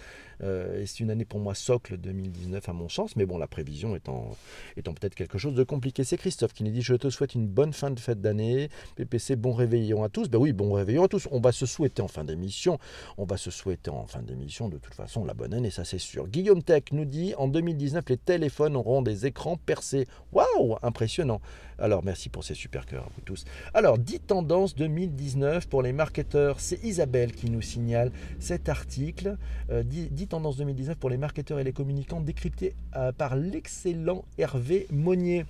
Euh, 0.43 0.83
c'est 0.85 0.99
une 0.99 1.11
année 1.11 1.25
pour 1.25 1.39
moi 1.39 1.55
socle 1.55 1.97
2019 1.97 2.67
à 2.67 2.73
mon 2.73 2.89
sens, 2.89 3.15
mais 3.15 3.25
bon, 3.25 3.37
la 3.37 3.47
prévision 3.47 3.95
étant, 3.95 4.35
peut-être 4.75 5.15
quelque 5.15 5.37
chose 5.37 5.55
de 5.55 5.63
compliqué. 5.63 6.03
C'est 6.03 6.17
Christophe 6.17 6.53
qui 6.53 6.63
nous 6.63 6.71
dit 6.71 6.81
Je 6.81 6.95
te 6.95 7.09
souhaite 7.09 7.35
une 7.35 7.47
bonne 7.47 7.73
fin 7.73 7.91
de 7.91 7.99
fête 7.99 8.21
d'année. 8.21 8.69
PPC, 8.95 9.35
bon 9.35 9.53
réveillon 9.53 10.03
à 10.03 10.09
tous. 10.09 10.29
Ben 10.29 10.37
oui, 10.37 10.53
bon 10.53 10.73
réveillon 10.73 11.03
à 11.03 11.07
tous. 11.07 11.27
On 11.31 11.39
va 11.39 11.51
se 11.51 11.65
souhaiter 11.65 12.01
en 12.01 12.07
fin 12.07 12.23
d'émission. 12.23 12.79
On 13.17 13.25
va 13.25 13.37
se 13.37 13.51
souhaiter 13.51 13.89
en 13.89 14.05
fin 14.07 14.21
d'émission, 14.21 14.69
de 14.69 14.77
toute 14.77 14.93
façon, 14.93 15.25
la 15.25 15.33
bonne 15.33 15.53
année, 15.53 15.71
ça 15.71 15.85
c'est 15.85 15.99
sûr. 15.99 16.27
Guillaume 16.27 16.63
Tech 16.63 16.83
nous 16.91 17.05
dit 17.05 17.33
en 17.37 17.47
2019, 17.47 18.03
les 18.09 18.17
téléphones 18.17 18.75
auront 18.75 19.01
des 19.01 19.25
écrans 19.25 19.57
percés. 19.57 20.07
Waouh, 20.31 20.77
impressionnant. 20.81 21.41
Alors 21.77 22.05
merci 22.05 22.29
pour 22.29 22.43
ces 22.43 22.53
super 22.53 22.85
cœurs 22.85 23.03
à 23.03 23.09
vous 23.15 23.21
tous. 23.21 23.43
Alors 23.73 23.97
10 23.97 24.21
tendances 24.21 24.75
2019 24.75 25.67
pour 25.67 25.81
les 25.81 25.91
marketeurs. 25.91 26.59
C'est 26.59 26.81
Isabelle 26.83 27.33
qui 27.33 27.49
nous 27.49 27.61
signale 27.61 28.11
cet 28.39 28.69
article. 28.69 29.37
10, 29.69 30.24
tendances 30.27 30.57
2019 30.57 30.97
pour 30.97 31.09
les 31.09 31.17
marketeurs 31.17 31.59
et 31.59 31.63
les 31.63 31.73
communicants 31.73 32.21
décryptés 32.21 32.75
euh, 32.95 33.11
par 33.11 33.35
l'excellent 33.35 34.25
Hervé 34.37 34.87
Monnier 34.91 35.45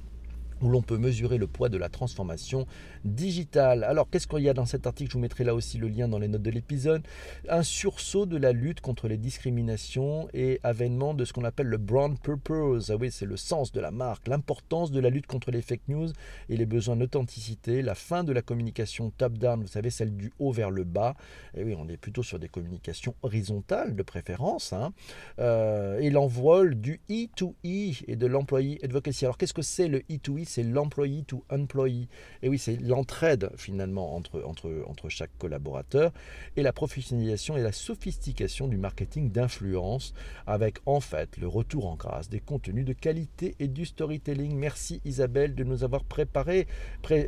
où 0.61 0.69
l'on 0.69 0.81
peut 0.81 0.97
mesurer 0.97 1.37
le 1.37 1.47
poids 1.47 1.69
de 1.69 1.77
la 1.77 1.89
transformation 1.89 2.65
digitale. 3.05 3.83
Alors, 3.83 4.09
qu'est-ce 4.09 4.27
qu'il 4.27 4.39
y 4.39 4.49
a 4.49 4.53
dans 4.53 4.65
cet 4.65 4.87
article? 4.87 5.11
Je 5.11 5.13
vous 5.13 5.21
mettrai 5.21 5.43
là 5.43 5.55
aussi 5.55 5.77
le 5.77 5.87
lien 5.87 6.07
dans 6.07 6.19
les 6.19 6.27
notes 6.27 6.41
de 6.41 6.49
l'épisode. 6.49 7.03
Un 7.47 7.63
sursaut 7.63 8.25
de 8.25 8.37
la 8.37 8.51
lutte 8.51 8.81
contre 8.81 9.07
les 9.07 9.17
discriminations 9.17 10.27
et 10.33 10.59
avènement 10.63 11.13
de 11.13 11.25
ce 11.25 11.33
qu'on 11.33 11.43
appelle 11.43 11.67
le 11.67 11.77
brand 11.77 12.19
purpose. 12.19 12.91
Ah 12.91 12.95
oui, 12.99 13.11
c'est 13.11 13.25
le 13.25 13.37
sens 13.37 13.71
de 13.71 13.79
la 13.79 13.91
marque, 13.91 14.27
l'importance 14.27 14.91
de 14.91 14.99
la 14.99 15.09
lutte 15.09 15.27
contre 15.27 15.51
les 15.51 15.61
fake 15.61 15.87
news 15.87 16.09
et 16.49 16.57
les 16.57 16.65
besoins 16.65 16.95
d'authenticité, 16.95 17.81
la 17.81 17.95
fin 17.95 18.23
de 18.23 18.33
la 18.33 18.41
communication 18.41 19.11
top-down, 19.17 19.61
vous 19.61 19.67
savez, 19.67 19.89
celle 19.89 20.15
du 20.15 20.31
haut 20.39 20.51
vers 20.51 20.71
le 20.71 20.83
bas. 20.83 21.15
Et 21.55 21.63
oui, 21.63 21.75
on 21.77 21.87
est 21.87 21.97
plutôt 21.97 22.23
sur 22.23 22.39
des 22.39 22.49
communications 22.49 23.15
horizontales 23.21 23.95
de 23.95 24.03
préférence. 24.03 24.73
Hein. 24.73 24.93
Euh, 25.39 25.99
et 25.99 26.09
l'envol 26.09 26.75
du 26.75 26.99
E2E 27.09 28.03
et 28.07 28.15
de 28.15 28.27
l'employee 28.27 28.79
advocacy. 28.83 29.25
Alors, 29.25 29.37
qu'est-ce 29.37 29.53
que 29.53 29.61
c'est 29.61 29.87
le 29.87 29.99
E2E 30.09 30.45
c'est 30.45 30.63
l'employee 30.63 31.23
to 31.23 31.43
employee. 31.49 32.07
Et 32.41 32.49
oui, 32.49 32.57
c'est 32.57 32.77
l'entraide 32.95 33.49
finalement 33.57 34.15
entre, 34.15 34.41
entre, 34.45 34.85
entre 34.87 35.09
chaque 35.09 35.37
collaborateur 35.37 36.13
et 36.55 36.63
la 36.63 36.71
professionnalisation 36.71 37.57
et 37.57 37.61
la 37.61 37.73
sophistication 37.73 38.69
du 38.69 38.77
marketing 38.77 39.31
d'influence 39.31 40.13
avec 40.47 40.77
en 40.85 41.01
fait 41.01 41.37
le 41.37 41.47
retour 41.47 41.87
en 41.87 41.95
grâce 41.95 42.29
des 42.29 42.39
contenus 42.39 42.85
de 42.85 42.93
qualité 42.93 43.55
et 43.59 43.67
du 43.67 43.85
storytelling. 43.85 44.55
Merci 44.55 45.01
Isabelle 45.03 45.55
de 45.55 45.65
nous 45.65 45.83
avoir 45.83 46.05
préparé, 46.05 46.67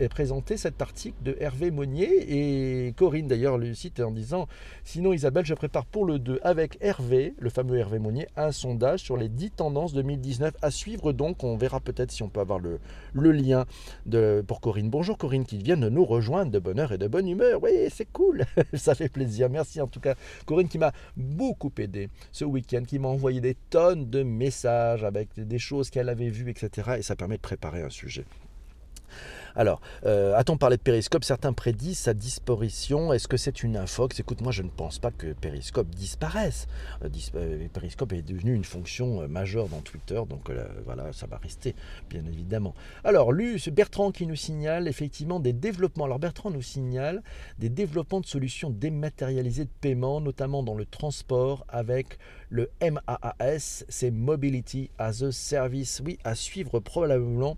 présenté 0.10 0.56
cet 0.56 0.82
article 0.82 1.18
de 1.22 1.36
Hervé 1.42 1.70
Monnier 1.70 2.88
et 2.88 2.94
Corinne 2.94 3.28
d'ailleurs 3.28 3.58
le 3.58 3.74
cite 3.74 4.00
en 4.00 4.12
disant 4.12 4.48
Sinon 4.86 5.12
Isabelle, 5.12 5.46
je 5.46 5.54
prépare 5.54 5.86
pour 5.86 6.06
le 6.06 6.18
2 6.18 6.40
avec 6.44 6.78
Hervé, 6.80 7.34
le 7.40 7.50
fameux 7.50 7.78
Hervé 7.78 8.00
Monnier, 8.00 8.28
un 8.38 8.54
sondage 8.54 9.02
sur 9.02 9.18
les 9.18 9.28
10 9.28 9.52
tendances 9.52 9.94
2019 9.94 10.54
à 10.62 10.72
suivre 10.72 11.12
donc. 11.12 11.44
On 11.44 11.58
verra 11.58 11.82
peut-être 11.82 12.12
si 12.12 12.24
on 12.24 12.30
peut 12.30 12.40
avoir 12.40 12.60
le, 12.60 12.80
le 13.14 13.32
lien 13.34 13.66
de, 14.06 14.44
pour 14.48 14.62
Corinne. 14.62 14.90
Bonjour 14.90 15.18
Corinne 15.18 15.46
qui 15.46 15.57
vient 15.64 15.78
de 15.78 15.90
nous 15.90 16.06
rejoindre 16.06 16.52
de 16.52 16.60
bonne 16.60 16.80
heure 16.80 16.92
et 16.92 16.98
de 16.98 17.08
bonne 17.08 17.28
humeur. 17.28 17.62
Oui, 17.62 17.72
c'est 17.90 18.12
cool, 18.12 18.46
ça 18.74 18.96
fait 18.96 19.10
plaisir. 19.10 19.50
Merci 19.50 19.82
en 19.82 19.88
tout 19.88 20.00
cas 20.00 20.16
Corinne 20.46 20.68
qui 20.68 20.78
m'a 20.78 20.92
beaucoup 21.16 21.72
aidé 21.78 22.10
ce 22.32 22.46
week-end, 22.46 22.84
qui 22.88 23.00
m'a 23.00 23.08
envoyé 23.08 23.42
des 23.42 23.56
tonnes 23.70 24.10
de 24.10 24.24
messages 24.24 25.04
avec 25.04 25.30
des 25.36 25.60
choses 25.60 25.90
qu'elle 25.90 26.10
avait 26.10 26.30
vues, 26.30 26.50
etc. 26.50 26.96
Et 26.98 27.02
ça 27.02 27.16
permet 27.16 27.38
de 27.38 27.42
préparer 27.42 27.82
un 27.82 27.90
sujet. 27.90 28.26
Alors, 29.58 29.82
euh, 30.06 30.36
a-t-on 30.36 30.56
parlé 30.56 30.78
de 30.78 30.82
Périscope? 30.84 31.24
Certains 31.24 31.52
prédisent 31.52 31.98
sa 31.98 32.14
disparition. 32.14 33.12
Est-ce 33.12 33.28
que 33.28 33.38
c'est 33.38 33.64
une 33.64 33.76
infox? 33.76 34.20
Écoute, 34.20 34.42
moi 34.42 34.52
je 34.52 34.62
ne 34.62 34.70
pense 34.70 35.00
pas 35.00 35.10
que 35.10 35.34
Périscope 35.34 35.90
disparaisse. 35.90 36.68
Euh, 37.04 37.10
euh, 37.34 37.68
est 38.12 38.22
devenu 38.22 38.54
une 38.54 38.64
fonction 38.64 39.28
majeure 39.28 39.68
dans 39.68 39.82
Twitter, 39.82 40.22
donc 40.30 40.52
voilà, 40.86 41.12
ça 41.12 41.26
va 41.26 41.38
rester, 41.38 41.74
bien 42.10 42.24
évidemment. 42.26 42.76
Alors, 43.04 43.32
lui, 43.32 43.60
Bertrand 43.72 44.12
qui 44.12 44.28
nous 44.28 44.36
signale 44.36 44.88
effectivement 44.88 45.40
des 45.40 45.54
développements. 45.54 46.06
Alors, 46.06 46.20
Bertrand 46.20 46.52
nous 46.52 46.62
signale 46.62 47.24
des 47.58 47.70
développements 47.70 48.22
de 48.22 48.28
solutions 48.28 48.70
dématérialisées 48.70 49.66
de 49.66 49.72
paiement, 49.82 50.22
notamment 50.22 50.62
dans 50.62 50.76
le 50.76 50.86
transport 50.86 51.66
avec 51.68 52.20
le 52.50 52.70
MAAS, 52.82 53.84
c'est 53.90 54.12
Mobility 54.12 54.90
as 54.98 55.24
a 55.24 55.32
Service. 55.32 56.02
Oui, 56.06 56.20
à 56.24 56.36
suivre 56.36 56.80
probablement 56.80 57.58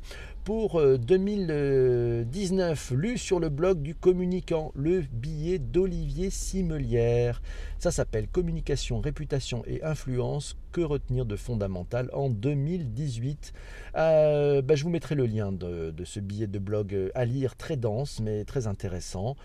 pour 0.50 0.82
2019, 0.82 2.94
lu 2.96 3.20
sur 3.20 3.40
le 3.40 3.50
blog 3.50 3.84
du 3.84 3.94
communicant, 3.94 4.72
le 4.74 5.02
billet 5.02 5.60
d'Olivier 5.60 6.32
Simelière. 6.32 7.40
Ça 7.80 7.92
s'appelle 7.92 8.28
Communication, 8.28 9.00
réputation 9.00 9.64
et 9.66 9.82
influence. 9.84 10.58
Que 10.74 10.82
retenir 10.82 11.26
de 11.26 11.36
fondamental 11.36 12.10
en 12.14 12.30
2018 12.30 13.54
euh, 13.96 14.62
bah, 14.62 14.76
Je 14.76 14.84
vous 14.84 14.90
mettrai 14.90 15.16
le 15.16 15.26
lien 15.26 15.52
de, 15.52 15.94
ce 16.04 16.20
billet 16.20 16.46
de 16.46 16.60
blog 16.60 16.94
euh, 16.94 17.10
à 17.16 17.26
lire, 17.26 17.56
très 17.56 17.78
dense 17.78 18.20
mais 18.20 18.44
très 18.44 18.68
intéressant. 18.68 19.36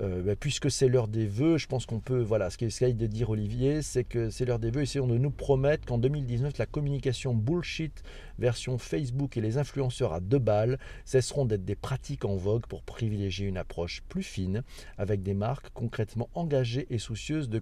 Euh, 0.00 0.22
bah, 0.22 0.34
puisque 0.34 0.70
c'est 0.70 0.88
l'heure 0.88 1.08
des 1.08 1.26
vœux, 1.26 1.56
je 1.56 1.68
pense 1.68 1.86
qu'on 1.86 2.00
peut, 2.00 2.20
voilà, 2.20 2.50
ce 2.50 2.58
qu'essaye 2.58 2.94
de 2.94 3.06
dire 3.06 3.30
Olivier, 3.30 3.80
c'est 3.80 4.04
que 4.04 4.28
c'est 4.28 4.44
l'heure 4.44 4.58
des 4.58 4.72
vœux. 4.72 4.82
Essayons 4.82 5.06
de 5.06 5.16
nous 5.16 5.30
promettre 5.30 5.86
qu'en 5.86 5.98
2019, 5.98 6.58
la 6.58 6.66
communication 6.66 7.32
bullshit 7.32 8.02
version 8.38 8.76
Facebook 8.76 9.36
et 9.36 9.40
les 9.40 9.56
influenceurs 9.56 10.12
à 10.12 10.20
deux 10.20 10.38
balles 10.38 10.78
cesseront 11.04 11.44
d'être 11.44 11.64
des 11.64 11.76
pratiques 11.76 12.24
en 12.24 12.36
vogue 12.36 12.66
pour 12.66 12.82
privilégier 12.82 13.46
une 13.46 13.56
approche 13.56 14.02
plus 14.08 14.24
fine 14.24 14.62
avec 14.98 15.22
des 15.22 15.34
marques 15.34 15.70
concrètement 15.72 16.28
engagées 16.34 16.86
et 16.90 16.98
soucieuses 16.98 17.48
de 17.48 17.58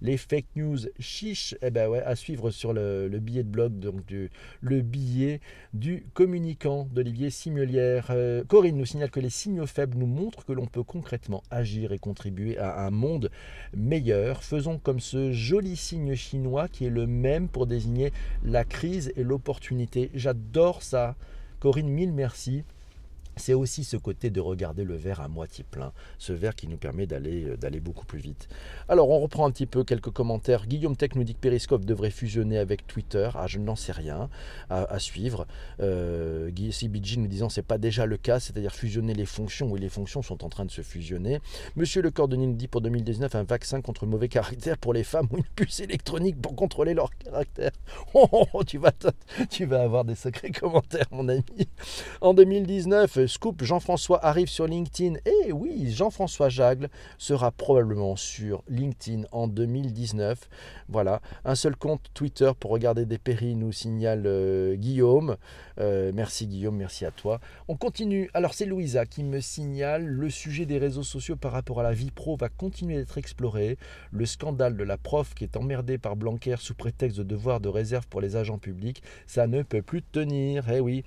les 0.00 0.16
fake 0.16 0.46
news 0.56 0.78
chiches. 0.98 1.54
Eh 1.62 1.70
ben 1.70 1.88
ouais, 1.88 2.02
à 2.02 2.16
suivre 2.16 2.50
sur 2.50 2.72
le, 2.72 3.08
billet 3.20 3.42
de 3.42 3.48
blog, 3.48 3.78
donc 3.78 4.04
du, 4.06 4.30
le 4.60 4.82
billet 4.82 5.40
du 5.74 6.06
communicant 6.14 6.88
d'Olivier 6.92 7.30
Simelière. 7.30 8.08
Euh, 8.10 8.44
Corinne 8.44 8.76
nous 8.76 8.86
signale 8.86 9.10
que 9.10 9.20
les 9.20 9.30
signaux 9.30 9.66
faibles 9.66 9.96
nous 9.96 10.06
montrent 10.06 10.44
que 10.44 10.52
l'on 10.52 10.66
peut 10.66 10.82
concrètement 10.82 11.42
agir 11.50 11.92
et 11.92 11.98
contribuer 11.98 12.58
à 12.58 12.86
un 12.86 12.90
monde 12.90 13.30
meilleur. 13.76 14.42
Faisons 14.42 14.78
comme 14.78 15.00
ce 15.00 15.32
joli 15.32 15.76
signe 15.76 16.14
chinois 16.14 16.68
qui 16.68 16.86
est 16.86 16.90
le 16.90 17.06
même 17.06 17.48
pour 17.48 17.66
désigner 17.66 18.12
la 18.44 18.64
crise 18.64 19.12
et 19.16 19.22
l'opportunité. 19.22 20.10
J'adore 20.14 20.82
ça. 20.82 21.16
Corinne, 21.60 21.88
mille 21.88 22.12
merci 22.12 22.64
c'est 23.36 23.54
aussi 23.54 23.84
ce 23.84 23.96
côté 23.96 24.30
de 24.30 24.40
regarder 24.40 24.84
le 24.84 24.96
verre 24.96 25.20
à 25.20 25.28
moitié 25.28 25.64
plein, 25.70 25.92
ce 26.18 26.32
verre 26.32 26.54
qui 26.54 26.68
nous 26.68 26.76
permet 26.78 27.06
d'aller, 27.06 27.44
euh, 27.44 27.56
d'aller 27.56 27.80
beaucoup 27.80 28.06
plus 28.06 28.18
vite. 28.18 28.48
Alors 28.88 29.10
on 29.10 29.20
reprend 29.20 29.46
un 29.46 29.50
petit 29.50 29.66
peu 29.66 29.84
quelques 29.84 30.10
commentaires. 30.10 30.66
Guillaume 30.66 30.96
Tech 30.96 31.10
nous 31.14 31.24
dit 31.24 31.34
que 31.34 31.40
Periscope 31.40 31.84
devrait 31.84 32.10
fusionner 32.10 32.58
avec 32.58 32.86
Twitter. 32.86 33.28
Ah, 33.34 33.46
je 33.46 33.58
n'en 33.58 33.76
sais 33.76 33.92
rien 33.92 34.28
à, 34.70 34.98
suivre. 34.98 35.46
Euh, 35.80 36.50
CBG 36.70 37.18
nous 37.18 37.28
disant 37.28 37.48
c'est 37.48 37.62
pas 37.62 37.78
déjà 37.78 38.06
le 38.06 38.16
cas, 38.16 38.40
c'est-à-dire 38.40 38.72
fusionner 38.72 39.14
les 39.14 39.26
fonctions. 39.26 39.70
Oui, 39.70 39.80
les 39.80 39.88
fonctions 39.88 40.22
sont 40.22 40.44
en 40.44 40.48
train 40.48 40.64
de 40.64 40.70
se 40.70 40.82
fusionner. 40.82 41.40
Monsieur 41.76 42.02
Le 42.02 42.10
Cordonnier 42.10 42.46
nous 42.46 42.54
dit 42.54 42.68
pour 42.68 42.80
2019 42.80 43.34
un 43.34 43.42
vaccin 43.44 43.80
contre 43.80 44.06
mauvais 44.06 44.28
caractère 44.28 44.78
pour 44.78 44.92
les 44.92 45.04
femmes 45.04 45.28
ou 45.30 45.38
une 45.38 45.44
puce 45.44 45.80
électronique 45.80 46.40
pour 46.40 46.56
contrôler 46.56 46.94
leur 46.94 47.10
caractère. 47.16 47.72
Oh, 48.14 48.28
oh, 48.32 48.46
oh 48.54 48.64
tu, 48.64 48.78
vas 48.78 48.92
tu 49.50 49.66
vas 49.66 49.82
avoir 49.82 50.04
des 50.04 50.14
sacrés 50.14 50.50
commentaires, 50.50 51.06
mon 51.10 51.28
ami. 51.28 51.42
En 52.20 52.32
2019, 52.34 53.25
scoop, 53.26 53.62
Jean-François 53.62 54.24
arrive 54.24 54.48
sur 54.48 54.66
LinkedIn. 54.66 55.18
Eh 55.24 55.52
oui, 55.52 55.90
Jean-François 55.90 56.48
Jagle 56.48 56.88
sera 57.18 57.50
probablement 57.50 58.16
sur 58.16 58.62
LinkedIn 58.68 59.24
en 59.32 59.48
2019. 59.48 60.48
Voilà, 60.88 61.20
un 61.44 61.54
seul 61.54 61.76
compte 61.76 62.02
Twitter 62.14 62.50
pour 62.58 62.70
regarder 62.70 63.06
des 63.06 63.18
péris, 63.18 63.54
nous 63.54 63.72
signale 63.72 64.24
euh, 64.26 64.74
Guillaume. 64.76 65.36
Euh, 65.78 66.12
merci 66.14 66.46
Guillaume, 66.46 66.76
merci 66.76 67.04
à 67.04 67.10
toi. 67.10 67.40
On 67.68 67.76
continue. 67.76 68.30
Alors 68.34 68.54
c'est 68.54 68.66
Louisa 68.66 69.06
qui 69.06 69.24
me 69.24 69.40
signale 69.40 70.04
le 70.04 70.30
sujet 70.30 70.66
des 70.66 70.78
réseaux 70.78 71.02
sociaux 71.02 71.36
par 71.36 71.52
rapport 71.52 71.80
à 71.80 71.82
la 71.82 71.92
vie 71.92 72.10
pro 72.10 72.36
va 72.36 72.48
continuer 72.48 72.96
d'être 72.96 73.18
exploré. 73.18 73.78
Le 74.10 74.26
scandale 74.26 74.76
de 74.76 74.84
la 74.84 74.96
prof 74.96 75.34
qui 75.34 75.44
est 75.44 75.56
emmerdée 75.56 75.98
par 75.98 76.16
Blanquer 76.16 76.56
sous 76.58 76.74
prétexte 76.74 77.18
de 77.18 77.24
devoir 77.24 77.60
de 77.60 77.68
réserve 77.68 78.06
pour 78.08 78.20
les 78.20 78.36
agents 78.36 78.58
publics, 78.58 79.02
ça 79.26 79.46
ne 79.46 79.62
peut 79.62 79.82
plus 79.82 80.02
tenir. 80.02 80.70
Eh 80.70 80.80
oui, 80.80 81.04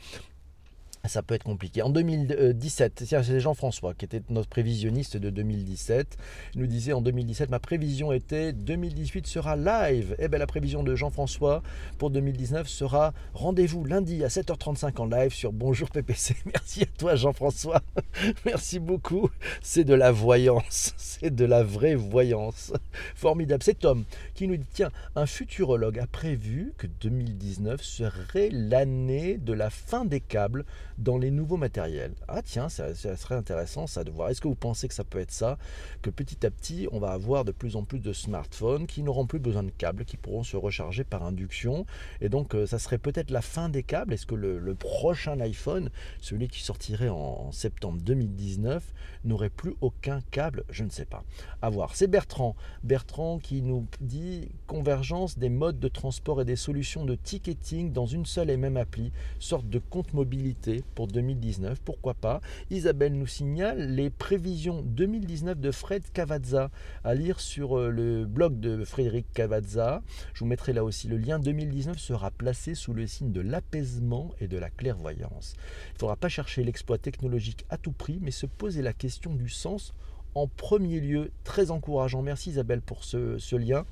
ça 1.08 1.24
peut 1.24 1.36
être 1.36 1.44
compliqué. 1.44 1.82
En 1.82 1.89
2017, 1.89 3.03
c'est 3.06 3.39
Jean-François 3.39 3.94
qui 3.94 4.06
était 4.06 4.22
notre 4.29 4.50
prévisionniste 4.50 5.18
de 5.18 5.29
2017. 5.29 6.18
Il 6.56 6.62
nous 6.62 6.68
disait 6.68 6.94
en 6.94 7.01
2017, 7.01 7.50
ma 7.50 7.60
prévision 7.60 8.12
était 8.12 8.53
2018 8.53 9.25
sera 9.25 9.56
live. 9.56 10.15
Eh 10.20 10.27
bien, 10.27 10.39
la 10.39 10.48
prévision 10.48 10.84
de 10.84 10.96
Jean-François 10.96 11.63
pour 11.98 12.10
2019 12.10 12.68
sera 12.68 13.13
rendez-vous 13.34 13.86
lundi 13.86 14.24
à 14.24 14.27
7h35 14.27 14.98
en 15.00 15.06
live 15.06 15.34
sur 15.34 15.53
Bonjour 15.53 15.89
PPC. 15.89 16.36
Merci 16.46 16.84
à 16.84 16.98
toi, 16.98 17.15
Jean-François. 17.15 17.82
Merci 18.46 18.79
beaucoup. 18.79 19.29
C'est 19.62 19.86
de 19.86 19.94
la 19.94 20.12
voyance. 20.12 20.94
C'est 20.98 21.34
de 21.34 21.46
la 21.46 21.63
vraie 21.63 21.96
voyance. 21.96 22.74
Formidable. 23.15 23.63
C'est 23.63 23.79
Tom 23.79 24.03
qui 24.39 24.48
nous 24.48 24.55
dit 24.55 24.67
tiens, 24.72 24.89
un 25.17 25.25
futurologue 25.25 26.00
a 26.00 26.08
prévu 26.08 26.72
que 26.77 26.88
2019 26.88 27.84
serait 27.84 28.48
l'année 28.53 29.38
de 29.38 29.51
la 29.51 29.69
fin 29.69 30.05
des 30.05 30.22
câbles 30.22 30.63
dans 30.98 31.17
les 31.17 31.29
nouveaux 31.29 31.58
matériels. 31.58 32.13
Ah 32.29 32.41
tiens, 32.41 32.69
ça, 32.69 32.96
serait 32.96 33.36
intéressant 33.36 33.86
ça 33.86 34.05
de 34.05 34.12
voir. 34.12 34.29
Est-ce 34.29 34.39
que 34.39 34.48
vous 34.48 34.55
pensez 34.55 34.88
que 34.88 34.93
ça 34.93 35.03
peut 35.03 35.19
être 35.19 35.34
ça? 35.34 35.58
Que 36.01 36.10
petit 36.10 36.46
à 36.46 36.51
petit, 36.51 36.88
on 36.93 37.00
va 37.00 37.12
avoir 37.12 37.43
de 37.43 37.51
plus 37.51 37.75
en 37.75 37.84
plus 37.84 38.00
de 38.00 38.13
smartphones 38.13 38.88
qui 38.88 39.03
n'auront 39.03 39.27
plus 39.27 39.39
besoin 39.39 39.63
de 39.63 39.72
câbles, 39.72 40.05
qui 40.05 40.15
pourront 40.15 40.43
se 40.43 40.55
recharger 40.55 41.03
par 41.03 41.24
induction. 41.24 41.86
Et 42.22 42.29
donc, 42.29 42.55
euh, 42.55 42.65
ça 42.65 42.79
serait 42.79 42.98
peut-être 42.98 43.31
la 43.31 43.41
fin 43.41 43.67
des 43.67 43.84
câbles. 43.84 44.13
Est-ce 44.13 44.25
que 44.25 44.36
le, 44.36 44.74
prochain 44.75 45.38
iPhone, 45.41 45.89
celui 46.22 46.48
qui 46.48 46.63
sortirait 46.63 47.10
en, 47.10 47.51
septembre 47.51 48.00
2019, 48.01 48.93
n'aurait 49.25 49.50
plus 49.50 49.74
aucun 49.81 50.22
câble? 50.31 50.63
Je 50.69 50.86
ne 50.86 50.89
sais 50.89 51.03
pas. 51.03 51.25
À 51.62 51.69
voir. 51.69 51.93
C'est 51.98 52.08
Bertrand. 52.08 52.55
Bertrand 52.84 53.39
qui 53.39 53.62
nous 53.62 53.86
dit 54.00 54.29
convergence 54.68 55.38
des 55.38 55.50
modes 55.50 55.80
de 55.80 55.88
transport 55.88 56.42
et 56.42 56.46
des 56.46 56.56
solutions 56.56 57.06
de 57.06 57.16
ticketing 57.16 57.92
dans 57.92 58.06
une 58.06 58.26
seule 58.26 58.50
et 58.50 58.58
même 58.58 58.78
appli, 58.78 59.12
sorte 59.40 59.70
de 59.70 59.80
compte 59.80 60.14
mobilité 60.14 60.84
pour 60.96 61.08
2019, 61.08 61.82
pourquoi 61.84 62.14
pas. 62.14 62.42
Isabelle 62.70 63.14
nous 63.14 63.28
signale 63.28 63.96
les 63.96 64.10
prévisions 64.10 64.82
2019 64.82 65.60
de 65.60 65.72
Fred 65.72 66.04
Cavazza 66.14 66.70
à 67.04 67.16
lire 67.16 67.40
sur 67.40 67.78
euh, 67.78 67.90
le 67.90 68.26
blog 68.26 68.60
de 68.60 68.84
Frédéric 68.84 69.26
Cavazza. 69.34 70.02
Je 70.34 70.40
vous 70.40 70.46
mettrai 70.46 70.74
là 70.74 70.84
aussi 70.84 71.08
le 71.08 71.18
lien. 71.18 71.40
2019 71.40 71.98
sera 71.98 72.32
placé 72.32 72.76
sous 72.76 72.94
le 72.94 73.08
signe 73.08 73.32
de 73.32 73.42
l'apaisement 73.42 74.32
et 74.40 74.48
de 74.48 74.58
la 74.58 74.70
clairvoyance. 74.70 75.56
Il 75.90 75.94
ne 75.94 76.00
faudra 76.00 76.16
pas 76.16 76.30
chercher 76.30 76.64
l'exploit 76.64 76.98
technologique 76.98 77.66
à 77.70 77.78
tout 77.78 77.92
prix, 77.92 78.20
mais 78.22 78.32
se 78.32 78.46
poser 78.46 78.82
la 78.82 78.94
question 78.94 79.34
du 79.34 79.50
sens 79.50 79.94
en 80.36 80.48
premier 80.48 81.00
lieu. 81.00 81.32
Très 81.44 81.72
encourageant. 81.72 82.22
Merci 82.22 82.52
Isabelle 82.52 82.82
pour 82.82 83.04
ce, 83.04 83.38
ce 83.38 83.56
lien. 83.56 83.86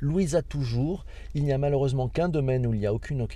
Louisa 0.00 0.42
toujours, 0.42 1.04
il 1.34 1.44
n'y 1.44 1.52
a 1.52 1.58
malheureusement 1.58 2.08
qu'un 2.08 2.28
domaine 2.28 2.66
où 2.66 2.74
il 2.74 2.80
n'y 2.80 2.86
a 2.86 2.92
aucune, 2.92 3.26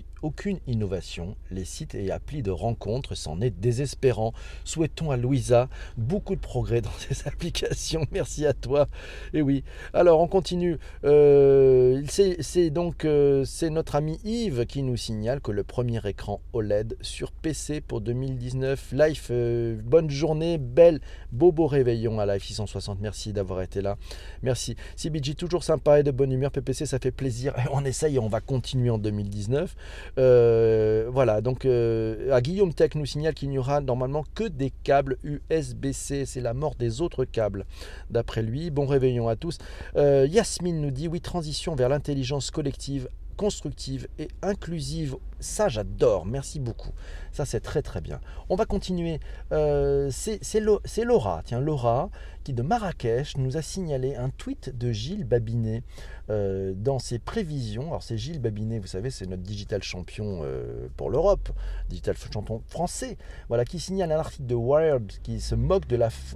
innovation. 0.66 1.36
Les 1.50 1.64
sites 1.64 1.94
et 1.94 2.10
applis 2.10 2.42
de 2.42 2.50
rencontres, 2.50 3.14
c'en 3.14 3.40
est 3.40 3.50
désespérant. 3.50 4.32
Souhaitons 4.64 5.10
à 5.10 5.16
Louisa 5.16 5.68
beaucoup 5.96 6.34
de 6.34 6.40
progrès 6.40 6.80
dans 6.80 6.90
ses 6.98 7.26
applications. 7.26 8.06
Merci 8.12 8.46
à 8.46 8.52
toi. 8.52 8.88
Et 9.34 9.42
oui. 9.42 9.64
Alors 9.92 10.20
on 10.20 10.28
continue. 10.28 10.78
Euh, 11.04 12.02
c'est 12.06 12.70
donc 12.70 13.04
euh, 13.04 13.44
notre 13.70 13.96
ami 13.96 14.20
Yves 14.24 14.66
qui 14.66 14.82
nous 14.82 14.96
signale 14.96 15.40
que 15.40 15.50
le 15.50 15.64
premier 15.64 16.00
écran 16.06 16.40
OLED 16.52 16.96
sur 17.00 17.32
PC 17.32 17.80
pour 17.80 18.00
2019. 18.00 18.92
Life, 18.92 19.28
euh, 19.30 19.76
bonne 19.82 20.10
journée, 20.10 20.58
belle, 20.58 21.00
beau 21.32 21.52
beau 21.52 21.66
réveillon 21.66 22.20
à 22.20 22.26
Life 22.26 22.44
660. 22.44 23.00
Merci 23.00 23.32
d'avoir 23.32 23.62
été 23.62 23.82
là. 23.82 23.96
Merci. 24.42 24.76
CBG 24.96 25.34
toujours 25.34 25.64
sympa 25.64 25.98
et 26.00 26.02
de 26.02 26.11
bonne 26.12 26.32
humeur. 26.32 26.50
PPC, 26.50 26.86
ça 26.86 26.98
fait 26.98 27.10
plaisir. 27.10 27.54
On 27.72 27.84
essaye 27.84 28.16
et 28.16 28.18
on 28.18 28.28
va 28.28 28.40
continuer 28.40 28.90
en 28.90 28.98
2019. 28.98 29.74
Euh, 30.18 31.08
voilà, 31.10 31.40
donc 31.40 31.64
euh, 31.64 32.32
à 32.32 32.40
Guillaume 32.40 32.74
Tech 32.74 32.94
nous 32.94 33.06
signale 33.06 33.34
qu'il 33.34 33.48
n'y 33.48 33.58
aura 33.58 33.80
normalement 33.80 34.24
que 34.34 34.44
des 34.44 34.72
câbles 34.82 35.16
USB-C. 35.24 36.26
C'est 36.26 36.40
la 36.40 36.54
mort 36.54 36.74
des 36.74 37.00
autres 37.00 37.24
câbles, 37.24 37.64
d'après 38.10 38.42
lui. 38.42 38.70
Bon 38.70 38.86
réveillon 38.86 39.28
à 39.28 39.36
tous. 39.36 39.58
Euh, 39.96 40.26
Yasmine 40.30 40.80
nous 40.80 40.90
dit 40.90 41.08
oui, 41.08 41.20
transition 41.20 41.74
vers 41.74 41.88
l'intelligence 41.88 42.50
collective 42.50 43.08
constructive 43.36 44.08
et 44.18 44.28
inclusive. 44.42 45.16
Ça, 45.42 45.68
j'adore. 45.68 46.24
Merci 46.24 46.60
beaucoup. 46.60 46.92
Ça, 47.32 47.44
c'est 47.44 47.60
très 47.60 47.82
très 47.82 48.00
bien. 48.00 48.20
On 48.48 48.56
va 48.56 48.64
continuer. 48.66 49.20
Euh, 49.52 50.10
c'est 50.10 50.60
Laura, 51.04 51.42
tiens, 51.44 51.60
Laura, 51.60 52.10
qui 52.44 52.52
de 52.52 52.62
Marrakech 52.62 53.36
nous 53.36 53.56
a 53.56 53.62
signalé 53.62 54.14
un 54.16 54.30
tweet 54.30 54.76
de 54.76 54.92
Gilles 54.92 55.24
Babinet 55.24 55.82
euh, 56.30 56.74
dans 56.76 56.98
ses 56.98 57.18
prévisions. 57.18 57.88
Alors, 57.88 58.02
c'est 58.02 58.18
Gilles 58.18 58.40
Babinet, 58.40 58.78
vous 58.78 58.86
savez, 58.86 59.10
c'est 59.10 59.26
notre 59.26 59.42
digital 59.42 59.82
champion 59.82 60.40
euh, 60.42 60.88
pour 60.96 61.10
l'Europe, 61.10 61.50
digital 61.88 62.16
champion 62.16 62.62
français, 62.68 63.16
voilà, 63.48 63.64
qui 63.64 63.80
signale 63.80 64.12
un 64.12 64.18
article 64.18 64.46
de 64.46 64.54
Wired 64.54 65.10
qui 65.22 65.40
se 65.40 65.54
moque 65.54 65.84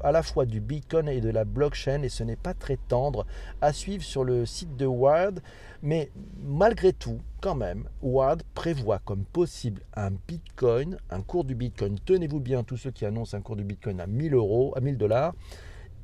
à 0.02 0.12
la 0.12 0.22
fois 0.22 0.46
du 0.46 0.60
Bitcoin 0.60 1.08
et 1.08 1.20
de 1.20 1.30
la 1.30 1.44
blockchain, 1.44 2.02
et 2.02 2.08
ce 2.08 2.24
n'est 2.24 2.36
pas 2.36 2.54
très 2.54 2.78
tendre 2.88 3.26
à 3.60 3.72
suivre 3.72 4.02
sur 4.02 4.24
le 4.24 4.46
site 4.46 4.76
de 4.76 4.86
Wired. 4.86 5.40
Mais 5.82 6.10
malgré 6.42 6.92
tout, 6.92 7.20
quand 7.46 7.54
même, 7.54 7.84
Ward 8.02 8.42
prévoit 8.54 8.98
comme 8.98 9.24
possible 9.24 9.80
un 9.94 10.10
Bitcoin, 10.10 10.98
un 11.10 11.22
cours 11.22 11.44
du 11.44 11.54
Bitcoin. 11.54 11.96
Tenez-vous 12.04 12.40
bien, 12.40 12.64
tous 12.64 12.76
ceux 12.76 12.90
qui 12.90 13.06
annoncent 13.06 13.36
un 13.36 13.40
cours 13.40 13.54
du 13.54 13.62
Bitcoin 13.62 14.00
à 14.00 14.08
1000 14.08 14.34
euros, 14.34 14.72
à 14.74 14.80
1000 14.80 14.98
dollars. 14.98 15.32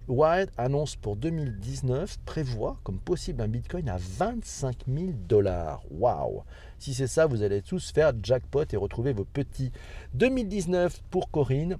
Wired 0.07 0.50
annonce 0.57 0.94
pour 0.94 1.16
2019, 1.16 2.20
prévoit 2.24 2.76
comme 2.85 3.00
possible 3.00 3.42
un 3.42 3.48
Bitcoin 3.48 3.88
à 3.88 3.96
25 3.98 4.85
000 4.87 5.07
dollars. 5.28 5.83
Waouh 5.90 6.44
Si 6.78 6.94
c'est 6.94 7.09
ça, 7.09 7.26
vous 7.26 7.42
allez 7.42 7.61
tous 7.61 7.90
faire 7.90 8.12
jackpot 8.22 8.62
et 8.72 8.76
retrouver 8.76 9.12
vos 9.12 9.24
petits. 9.24 9.72
2019 10.14 11.02
pour 11.11 11.28
Corinne, 11.33 11.76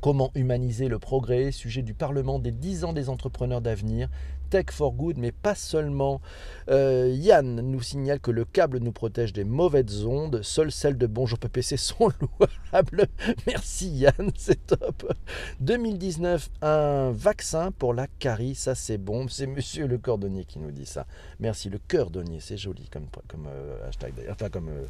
Comment 0.00 0.30
humaniser 0.34 0.88
le 0.88 0.98
progrès? 0.98 1.52
Sujet 1.52 1.82
du 1.82 1.92
Parlement 1.92 2.38
des 2.38 2.52
10 2.52 2.84
ans 2.84 2.92
des 2.94 3.10
entrepreneurs 3.10 3.60
d'avenir. 3.60 4.08
Tech 4.50 4.66
for 4.72 4.92
Good, 4.92 5.16
mais 5.16 5.30
pas 5.30 5.54
seulement. 5.54 6.20
Euh, 6.68 7.14
Yann 7.16 7.60
nous 7.60 7.80
signale 7.80 8.18
que 8.18 8.32
le 8.32 8.44
câble 8.44 8.78
nous 8.78 8.90
protège 8.90 9.32
des 9.32 9.44
mauvaises 9.44 10.04
ondes. 10.04 10.42
Seules 10.42 10.72
celles 10.72 10.98
de 10.98 11.06
Bonjour 11.06 11.38
PPC 11.38 11.76
sont 11.76 12.10
louables. 12.20 13.06
Merci 13.46 13.90
Yann, 13.90 14.32
c'est 14.36 14.66
top. 14.66 15.12
2019, 15.60 16.50
un 16.62 17.12
vaccin 17.12 17.70
pour 17.70 17.94
la 17.94 18.08
carie, 18.08 18.56
ça 18.56 18.74
c'est 18.74 18.98
bon. 18.98 19.28
C'est 19.28 19.46
Monsieur 19.46 19.86
le 19.86 19.98
cordonnier 19.98 20.44
qui 20.44 20.58
nous 20.58 20.72
dit 20.72 20.86
ça. 20.86 21.06
Merci, 21.38 21.70
le 21.70 21.78
cordonnier, 21.86 22.40
c'est 22.40 22.56
joli 22.56 22.88
comme, 22.88 23.06
euh, 23.46 23.88
hashtag 23.88 24.14
d'ailleurs, 24.16 24.34
enfin 24.34 24.50
comme, 24.50 24.68
euh, 24.68 24.86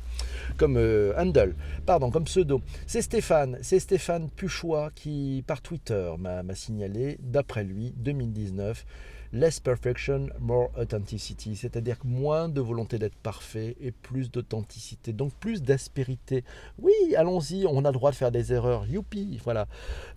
comme 0.57 0.79
handle, 1.19 1.55
pardon, 1.85 2.11
comme 2.11 2.25
pseudo. 2.25 2.63
C'est 2.87 3.03
Stéphane, 3.03 3.59
c'est 3.61 3.79
Stéphane 3.79 4.31
Puchois 4.31 4.91
qui 4.95 5.45
par 5.47 5.61
Twitter 5.61 6.15
m'a 6.19 6.43
signalé, 6.55 7.19
d'après 7.21 7.63
lui, 7.63 7.93
2019 7.99 8.87
less 9.33 9.61
perfection, 9.61 10.29
more 10.39 10.71
authenticity, 10.77 11.57
c'est-à-dire 11.57 11.97
moins 12.05 12.49
de 12.49 12.61
volonté 12.61 12.99
d'être 12.99 13.17
parfait 13.17 13.77
et 13.81 13.93
plus 13.93 14.31
d'authenticité, 14.31 15.13
donc 15.13 15.33
plus 15.35 15.63
d'aspérité. 15.63 16.45
Oui, 16.79 16.93
allons-y, 17.17 17.67
on 17.67 17.85
a 17.85 17.89
le 17.89 17.95
droit 17.95 18.11
de 18.11 18.17
faire 18.17 18.33
des 18.33 18.53
erreurs, 18.53 18.87
youpi, 18.87 19.41
voilà. 19.45 19.67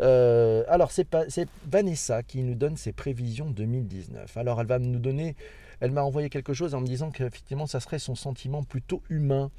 Euh, 0.02 0.64
alors 0.68 0.92
c'est 0.92 1.08
Vanessa 1.70 2.24
qui 2.24 2.42
nous 2.42 2.56
donne 2.56 2.78
ses 2.78 2.92
prévisions 2.92 3.50
2019. 3.50 4.36
Alors 4.38 4.60
elle 4.62 4.68
va 4.68 4.80
nous 4.80 5.00
donner 5.00 5.36
elle 5.84 5.92
m'a 5.92 6.04
envoyé 6.04 6.30
quelque 6.30 6.54
chose 6.54 6.76
en 6.76 6.80
me 6.80 6.88
disant 6.88 7.12
qu'effectivement, 7.12 7.68
ça 7.68 7.82
serait 7.82 8.00
son 8.00 8.16
sentiment 8.16 8.64
plutôt 8.64 9.04
humain, 9.10 9.52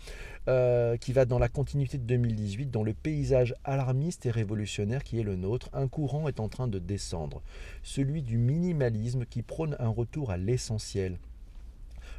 euh, 0.48 0.96
qui 0.96 1.12
va 1.12 1.26
dans 1.26 1.38
la 1.38 1.50
continuité 1.50 1.98
de 1.98 2.04
2018, 2.04 2.70
dans 2.70 2.82
le 2.82 2.94
paysage 2.94 3.54
alarmiste 3.62 4.24
et 4.24 4.30
révolutionnaire 4.30 5.04
qui 5.04 5.20
est 5.20 5.22
le 5.22 5.36
nôtre. 5.36 5.68
Un 5.74 5.86
courant 5.86 6.26
est 6.26 6.40
en 6.40 6.48
train 6.48 6.66
de 6.66 6.78
descendre, 6.78 7.42
celui 7.82 8.22
du 8.22 8.38
minimalisme 8.38 9.26
qui 9.26 9.42
prône 9.42 9.76
un 9.78 9.90
retour 9.90 10.30
à 10.30 10.38
l'essentiel. 10.38 11.18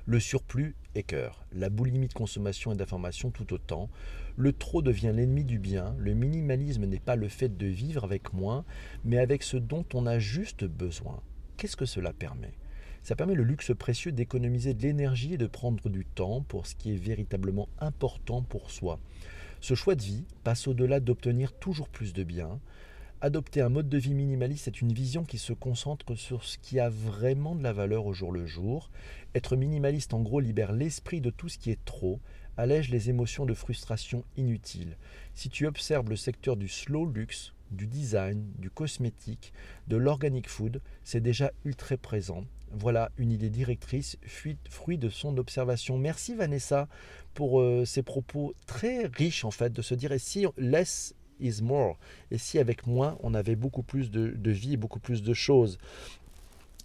Le 0.06 0.20
surplus 0.20 0.76
cœur. 1.02 1.44
la 1.52 1.70
boulimie 1.70 2.08
de 2.08 2.13
consommation 2.13 2.74
et 2.74 2.76
d'information 2.76 3.32
tout 3.32 3.54
autant. 3.54 3.89
Le 4.38 4.54
trop 4.54 4.84
devient 4.84 5.13
l'ennemi 5.15 5.44
du 5.44 5.58
bien. 5.58 5.96
Le 5.98 6.13
minimalisme 6.13 6.86
n'est 6.86 7.00
pas 7.00 7.15
le 7.15 7.28
fait 7.28 7.58
de 7.58 7.65
vivre 7.65 8.04
avec 8.04 8.34
moins, 8.34 8.65
mais 9.04 9.18
avec 9.18 9.41
ce 9.41 9.58
dont 9.58 9.86
on 9.96 10.06
a 10.06 10.20
juste 10.20 10.63
besoin. 10.63 11.22
Qu'est-ce 11.58 11.76
que 11.76 11.86
cela 11.86 12.13
permet? 12.13 12.54
Ça 13.06 13.15
permet 13.15 13.36
le 13.36 13.44
luxe 13.44 13.72
précieux 13.78 14.12
d'économiser 14.12 14.74
de 14.74 14.82
l'énergie 14.82 15.36
et 15.36 15.38
de 15.38 15.46
prendre 15.46 15.89
du 15.89 16.06
temps 16.06 16.41
pour 16.41 16.65
ce 16.65 16.74
qui 16.74 16.91
est 16.91 16.98
véritablement 16.98 17.70
important 17.78 18.41
pour 18.41 18.72
soi. 18.72 19.00
Ce 19.62 19.76
choix 19.76 19.94
de 19.94 20.02
vie 20.02 20.24
passe 20.44 20.68
au-delà 20.68 21.00
d'obtenir 21.00 21.54
toujours 21.54 21.88
plus 21.88 22.13
de 22.13 22.24
biens. 22.24 22.60
Adopter 23.22 23.62
un 23.62 23.70
mode 23.70 23.89
de 23.89 24.00
vie 24.00 24.15
minimaliste 24.15 24.68
est 24.70 24.82
une 24.82 24.91
vision 24.91 25.24
qui 25.24 25.38
se 25.38 25.54
concentre 25.54 26.15
sur 26.15 26.44
ce 26.44 26.58
qui 26.58 26.80
a 26.80 26.89
vraiment 26.89 27.54
de 27.54 27.62
la 27.62 27.74
valeur 27.74 28.08
au 28.08 28.13
jour 28.13 28.32
le 28.32 28.48
jour. 28.48 28.89
Être 29.36 29.56
minimaliste 29.56 30.15
en 30.15 30.22
gros 30.22 30.39
libère 30.39 30.72
l'esprit 30.72 31.22
de 31.22 31.30
tout 31.30 31.48
ce 31.48 31.60
qui 31.60 31.70
est 31.70 31.86
trop, 31.86 32.20
allège 32.58 32.89
les 32.89 33.12
émotions 33.12 33.46
de 33.46 33.54
frustration 33.54 34.24
inutiles. 34.36 34.98
Si 35.36 35.50
tu 35.50 35.68
observes 35.68 36.10
le 36.10 36.15
secteur 36.15 36.58
du 36.58 36.68
slow 36.68 37.06
luxe, 37.06 37.54
du 37.70 37.86
design, 37.86 38.52
du 38.58 38.72
cosmétique, 38.72 39.54
de 39.88 39.96
l'organic 39.96 40.50
food, 40.50 40.82
c'est 41.04 41.22
déjà 41.22 41.52
ultra 41.65 41.98
présent. 41.98 42.46
Voilà 42.78 43.10
une 43.18 43.32
idée 43.32 43.50
directrice, 43.50 44.18
fruit 44.70 44.98
de 44.98 45.08
son 45.10 45.38
observation. 45.38 45.98
Merci 45.98 46.36
Vanessa 46.36 46.90
pour 47.34 47.62
euh, 47.62 47.86
ces 47.86 48.04
propos 48.04 48.54
très 48.68 49.06
riches 49.06 49.46
en 49.46 49.52
fait, 49.52 49.72
de 49.72 49.82
se 49.82 49.96
dire 49.96 50.12
et 50.12 50.20
si 50.20 50.46
less 50.58 51.16
is 51.40 51.62
more, 51.62 51.98
et 52.32 52.38
si 52.38 52.60
avec 52.60 52.86
moins 52.86 53.18
on 53.24 53.34
avait 53.34 53.56
beaucoup 53.56 53.82
plus 53.82 54.12
de, 54.12 54.28
de 54.28 54.52
vie, 54.52 54.76
beaucoup 54.76 55.00
plus 55.00 55.24
de 55.24 55.34
choses? 55.34 55.78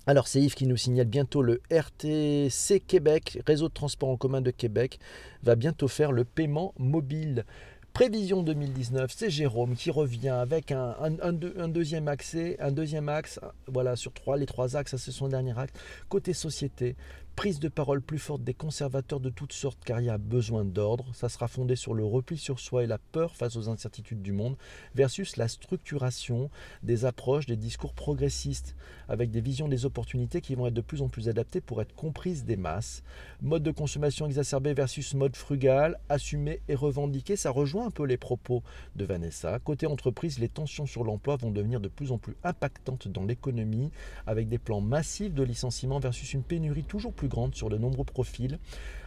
Alors 0.06 0.28
c'est 0.28 0.40
Yves 0.40 0.54
qui 0.54 0.66
nous 0.66 0.76
signale 0.76 1.08
bientôt 1.08 1.42
le 1.42 1.60
RTC 1.72 2.80
Québec, 2.86 3.40
réseau 3.44 3.68
de 3.68 3.74
transport 3.74 4.10
en 4.10 4.16
commun 4.16 4.40
de 4.40 4.52
Québec, 4.52 5.00
va 5.42 5.56
bientôt 5.56 5.88
faire 5.88 6.12
le 6.12 6.24
paiement 6.24 6.72
mobile. 6.78 7.44
Prévision 7.92 8.42
2019, 8.42 9.10
c'est 9.14 9.30
Jérôme 9.30 9.74
qui 9.74 9.90
revient 9.90 10.28
avec 10.28 10.72
un, 10.72 11.32
deuxième 11.68 12.08
accès, 12.08 12.56
un 12.60 12.70
deuxième 12.70 13.08
axe, 13.08 13.40
voilà, 13.66 13.96
sur 13.96 14.12
trois, 14.12 14.36
les 14.36 14.46
trois 14.46 14.76
axes, 14.76 14.96
c'est 14.96 15.10
son 15.10 15.28
dernier 15.28 15.58
axe. 15.58 15.72
Côté 16.08 16.32
société, 16.32 16.96
prise 17.40 17.58
de 17.58 17.68
parole 17.68 18.02
plus 18.02 18.18
forte 18.18 18.44
des 18.44 18.52
conservateurs 18.52 19.18
de 19.18 19.30
toutes 19.30 19.54
sortes 19.54 19.78
car 19.82 19.98
il 20.02 20.04
y 20.04 20.10
a 20.10 20.18
besoin 20.18 20.62
d'ordre. 20.62 21.06
Ça 21.14 21.30
sera 21.30 21.48
fondé 21.48 21.74
sur 21.74 21.94
le 21.94 22.04
repli 22.04 22.36
sur 22.36 22.60
soi 22.60 22.84
et 22.84 22.86
la 22.86 22.98
peur 22.98 23.34
face 23.34 23.56
aux 23.56 23.70
incertitudes 23.70 24.20
du 24.20 24.32
monde 24.32 24.58
versus 24.94 25.38
la 25.38 25.48
structuration 25.48 26.50
des 26.82 27.06
approches, 27.06 27.46
des 27.46 27.56
discours 27.56 27.94
progressistes 27.94 28.76
avec 29.08 29.30
des 29.30 29.40
visions 29.40 29.68
des 29.68 29.86
opportunités 29.86 30.42
qui 30.42 30.54
vont 30.54 30.66
être 30.66 30.74
de 30.74 30.82
plus 30.82 31.00
en 31.00 31.08
plus 31.08 31.30
adaptées 31.30 31.62
pour 31.62 31.80
être 31.80 31.94
comprises 31.94 32.44
des 32.44 32.58
masses. 32.58 33.02
Mode 33.40 33.62
de 33.62 33.70
consommation 33.70 34.26
exacerbé 34.26 34.74
versus 34.74 35.14
mode 35.14 35.34
frugal, 35.34 35.98
assumé 36.10 36.60
et 36.68 36.74
revendiqué, 36.74 37.36
ça 37.36 37.50
rejoint 37.50 37.86
un 37.86 37.90
peu 37.90 38.04
les 38.04 38.18
propos 38.18 38.62
de 38.96 39.06
Vanessa. 39.06 39.58
Côté 39.60 39.86
entreprise, 39.86 40.38
les 40.40 40.50
tensions 40.50 40.84
sur 40.84 41.04
l'emploi 41.04 41.36
vont 41.36 41.50
devenir 41.50 41.80
de 41.80 41.88
plus 41.88 42.12
en 42.12 42.18
plus 42.18 42.36
impactantes 42.44 43.08
dans 43.08 43.24
l'économie 43.24 43.90
avec 44.26 44.50
des 44.50 44.58
plans 44.58 44.82
massifs 44.82 45.32
de 45.32 45.42
licenciement 45.42 46.00
versus 46.00 46.34
une 46.34 46.42
pénurie 46.42 46.84
toujours 46.84 47.14
plus 47.14 47.29
grande 47.30 47.54
sur 47.54 47.70
de 47.70 47.78
nombreux 47.78 48.04
profils, 48.04 48.58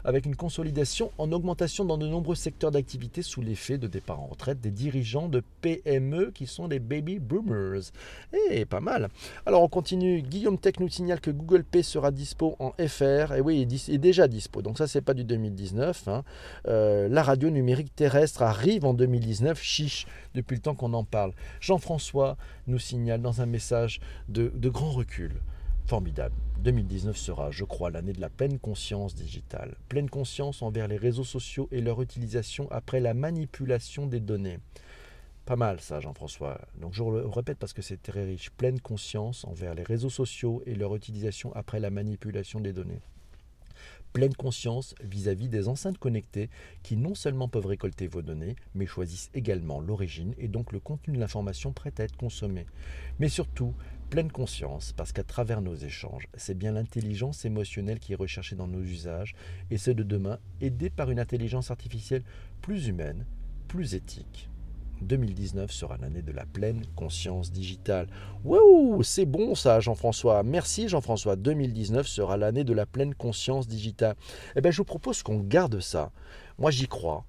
avec 0.04 0.26
une 0.26 0.36
consolidation 0.36 1.12
en 1.18 1.32
augmentation 1.32 1.86
dans 1.86 1.98
de 1.98 2.08
nombreux 2.08 2.36
secteurs 2.36 2.72
d'activité 2.72 3.22
sous 3.22 3.42
l'effet 3.42 3.78
de 3.78 3.88
départ 3.88 4.20
en 4.20 4.28
retraite 4.28 4.60
des 4.60 4.72
dirigeants 4.72 5.30
de 5.30 5.44
PME 5.62 6.32
qui 6.32 6.48
sont 6.48 6.68
des 6.68 6.80
baby 6.80 7.20
boomers. 7.20 7.92
Eh, 8.50 8.66
pas 8.66 8.80
mal. 8.80 9.10
Alors 9.46 9.62
on 9.62 9.70
continue. 9.70 10.22
Guillaume 10.22 10.58
Tech 10.58 10.80
nous 10.80 10.90
signale 10.90 11.22
que 11.22 11.32
Google 11.32 11.64
Pay 11.64 11.84
sera 11.84 12.12
dispo 12.12 12.56
en 12.60 12.72
FR. 12.72 13.34
Et 13.34 13.42
oui, 13.42 13.62
il 13.62 13.94
est 13.94 13.98
déjà 13.98 14.28
dispo. 14.28 14.62
Donc 14.62 14.78
ça, 14.78 14.88
c'est 14.88 15.02
pas 15.02 15.14
du 15.14 15.24
2019. 15.24 16.08
Hein. 16.08 16.24
Euh, 16.68 17.08
la 17.08 17.24
radio 17.24 17.50
numérique 17.50 17.96
terrestre 17.96 18.42
arrive 18.42 18.86
en 18.86 18.94
2019. 18.94 19.62
Chiche, 19.62 20.08
depuis 20.34 20.56
le 20.56 20.62
temps 20.62 20.76
qu'on 20.76 20.94
en 20.94 21.04
parle. 21.04 21.34
Jean-François 21.62 22.38
nous 22.68 22.80
signale 22.80 23.22
dans 23.22 23.42
un 23.42 23.46
message 23.46 24.00
de 24.28 24.70
grand 24.70 24.92
recul 24.92 25.34
formidable. 25.86 26.36
2019 26.60 27.18
sera, 27.18 27.52
je 27.52 27.66
crois, 27.66 27.92
l'année 27.92 28.14
de 28.14 28.22
la 28.22 28.30
pleine 28.30 28.58
conscience 28.58 29.16
digitale. 29.16 29.76
Pleine 29.90 30.10
conscience 30.10 30.62
envers 30.62 30.88
les 30.88 30.98
réseaux 30.98 31.24
sociaux 31.24 31.68
et 31.72 31.82
leur 31.82 32.02
utilisation 32.02 32.68
après 32.72 33.00
la 33.00 33.14
manipulation 33.14 34.08
des 34.08 34.22
données. 34.22 34.60
Pas 35.46 35.58
mal 35.58 35.82
ça, 35.82 36.00
Jean-François. 36.00 36.62
Donc 36.80 36.94
je 36.94 37.04
le 37.04 37.28
répète 37.28 37.58
parce 37.58 37.74
que 37.74 37.82
c'est 37.82 38.02
très 38.02 38.24
riche. 38.24 38.50
Pleine 38.52 38.80
conscience 38.80 39.44
envers 39.44 39.76
les 39.76 39.84
réseaux 39.84 40.10
sociaux 40.10 40.64
et 40.66 40.74
leur 40.74 40.96
utilisation 40.96 41.54
après 41.54 41.82
la 41.82 41.90
manipulation 41.90 42.62
des 42.62 42.72
données. 42.72 43.02
Pleine 44.14 44.36
conscience 44.36 44.94
vis-à-vis 45.04 45.50
des 45.50 45.68
enceintes 45.68 45.98
connectées 45.98 46.52
qui 46.84 46.98
non 46.98 47.16
seulement 47.16 47.48
peuvent 47.48 47.66
récolter 47.66 48.06
vos 48.06 48.22
données, 48.22 48.56
mais 48.76 48.86
choisissent 48.86 49.32
également 49.34 49.80
l'origine 49.80 50.36
et 50.38 50.48
donc 50.48 50.72
le 50.72 50.80
contenu 50.80 51.16
de 51.16 51.20
l'information 51.20 51.74
prête 51.74 52.00
à 52.00 52.04
être 52.04 52.16
consommée. 52.16 52.68
Mais 53.18 53.28
surtout, 53.28 53.74
pleine 54.12 54.32
conscience, 54.32 54.94
parce 54.94 55.14
qu'à 55.14 55.24
travers 55.24 55.64
nos 55.64 55.74
échanges, 55.74 56.28
c'est 56.36 56.56
bien 56.56 56.74
l'intelligence 56.74 57.44
émotionnelle 57.46 58.00
qui 58.00 58.14
est 58.14 58.16
recherchée 58.16 58.56
dans 58.56 58.68
nos 58.68 58.84
usages, 58.84 59.34
et 59.72 59.80
ceux 59.80 59.96
de 59.96 60.04
demain, 60.04 60.38
aidés 60.62 60.92
par 60.92 61.10
une 61.10 61.20
intelligence 61.20 61.72
artificielle 61.72 62.24
plus 62.62 62.88
humaine, 62.88 63.26
plus 63.68 63.96
éthique. 63.96 64.48
2019 65.04 65.72
sera 65.72 65.98
l'année 65.98 66.22
de 66.22 66.32
la 66.32 66.46
pleine 66.46 66.84
conscience 66.96 67.52
digitale. 67.52 68.08
Waouh, 68.44 69.04
c'est 69.04 69.26
bon 69.26 69.56
ça, 69.56 69.80
Jean-François. 69.80 70.44
Merci, 70.44 70.90
Jean-François. 70.90 71.36
2019 71.36 72.08
sera 72.08 72.38
l'année 72.38 72.64
de 72.64 72.74
la 72.74 72.86
pleine 72.86 73.14
conscience 73.14 73.68
digitale. 73.68 74.16
Eh 74.56 74.62
bien, 74.62 74.72
je 74.72 74.78
vous 74.78 74.86
propose 74.86 75.24
qu'on 75.24 75.40
garde 75.40 75.80
ça. 75.80 76.12
Moi, 76.58 76.72
j'y 76.72 76.88
crois 76.88 77.26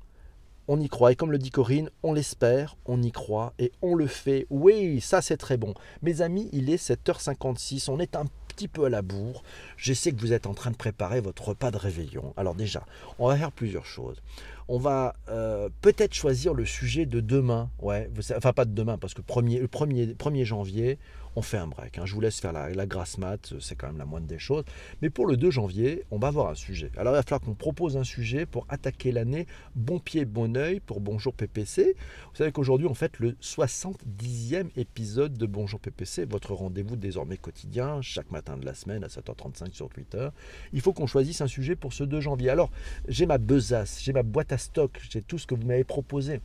on 0.69 0.81
y 0.81 0.89
croit. 0.89 1.13
Et 1.13 1.17
comme 1.17 1.33
le 1.33 1.39
dit 1.39 1.51
Corinne, 1.51 1.91
on 2.03 2.13
l'espère, 2.13 2.77
on 2.87 3.03
y 3.03 3.13
croit 3.13 3.53
et 3.59 3.73
on 3.83 3.95
le 3.95 4.07
fait. 4.07 4.47
Oui, 4.51 5.01
ça 5.01 5.23
c'est 5.23 5.37
très 5.37 5.57
bon. 5.57 5.75
Mes 6.03 6.23
amis, 6.23 6.49
il 6.53 6.71
est 6.71 6.83
7h56, 6.83 7.91
on 7.91 7.99
est 7.99 8.17
un 8.17 8.25
petit 8.49 8.69
peu 8.69 8.85
à 8.85 8.89
la 8.89 9.03
bourre. 9.03 9.43
Je 9.77 9.93
sais 9.93 10.13
que 10.13 10.21
vous 10.21 10.33
êtes 10.33 10.47
en 10.47 10.55
train 10.55 10.71
de 10.71 10.77
préparer 10.77 11.21
votre 11.21 11.49
repas 11.49 11.71
de 11.71 11.77
réveillon. 11.77 12.33
Alors 12.37 12.55
déjà, 12.55 12.87
on 13.19 13.29
va 13.29 13.37
faire 13.37 13.53
plusieurs 13.53 13.87
choses. 13.87 14.23
On 14.69 14.79
va 14.79 15.15
euh, 15.29 15.69
peut-être 15.83 16.15
choisir 16.15 16.55
le 16.55 16.65
sujet 16.65 17.07
de 17.07 17.21
demain. 17.21 17.71
Ouais, 17.81 18.11
enfin 18.37 18.53
pas 18.53 18.65
de 18.65 18.73
demain, 18.73 18.99
parce 18.99 19.15
que 19.15 19.21
le 19.21 19.67
1er, 19.67 20.17
1er 20.17 20.45
janvier, 20.45 20.99
on 21.37 21.43
fait 21.43 21.59
un 21.59 21.67
break. 21.67 21.99
Hein. 21.99 22.07
Je 22.07 22.15
vous 22.15 22.21
laisse 22.21 22.41
faire 22.41 22.53
la, 22.53 22.87
grasse 22.87 23.19
mat, 23.19 23.55
c'est 23.61 23.75
quand 23.75 23.87
même 23.87 23.99
la 23.99 24.05
moindre 24.05 24.27
des 24.27 24.39
choses. 24.39 24.65
Mais 25.03 25.11
pour 25.11 25.27
le 25.27 25.37
2 25.37 25.51
janvier, 25.51 26.05
on 26.11 26.19
va 26.19 26.29
avoir 26.29 26.49
un 26.49 26.55
sujet. 26.55 26.91
Alors 26.97 27.15
il 27.15 27.17
va 27.17 27.23
falloir 27.23 27.41
qu'on 27.41 27.55
propose 27.55 27.97
un 27.97 28.05
sujet 28.05 28.47
pour 28.47 28.67
attaquer 28.69 29.13
l'année 29.13 29.47
bon 29.75 29.99
pied, 29.99 30.25
bon 30.25 30.57
oeil 30.57 30.81
pour 30.81 31.01
Bonjour 31.01 31.35
PPC. 31.35 31.97
Vous 32.31 32.37
savez 32.37 32.53
qu'aujourd'hui 32.53 32.87
on 32.87 32.95
fait 32.95 33.19
le 33.19 33.33
70e 33.33 34.69
épisode 34.77 35.37
de 35.37 35.47
Bonjour 35.47 35.81
PPC, 35.81 36.25
votre 36.25 36.55
rendez-vous 36.55 36.97
désormais 36.97 37.37
quotidien, 37.37 38.01
chaque 38.03 38.31
matin 38.31 38.57
de 38.57 38.65
la 38.65 38.75
semaine 38.75 39.05
à 39.05 39.09
7h35 39.09 39.73
sur 39.73 39.89
Twitter. 39.89 40.29
Il 40.73 40.81
faut 40.81 40.93
qu'on 40.93 41.07
choisisse 41.07 41.41
un 41.41 41.47
sujet 41.47 41.77
pour 41.77 41.93
ce 41.93 42.05
2 42.05 42.21
janvier. 42.21 42.51
Alors 42.51 42.71
j'ai 43.09 43.27
ma 43.27 43.39
besace, 43.39 44.01
j'ai 44.03 44.13
ma 44.13 44.23
boîte 44.23 44.53
à 44.53 44.59
stock, 44.59 45.01
j'ai 45.11 45.23
tout 45.23 45.39
ce 45.39 45.47
que 45.47 45.55
vous 45.55 45.67
m'avez 45.67 45.85
proposé. 45.85 46.41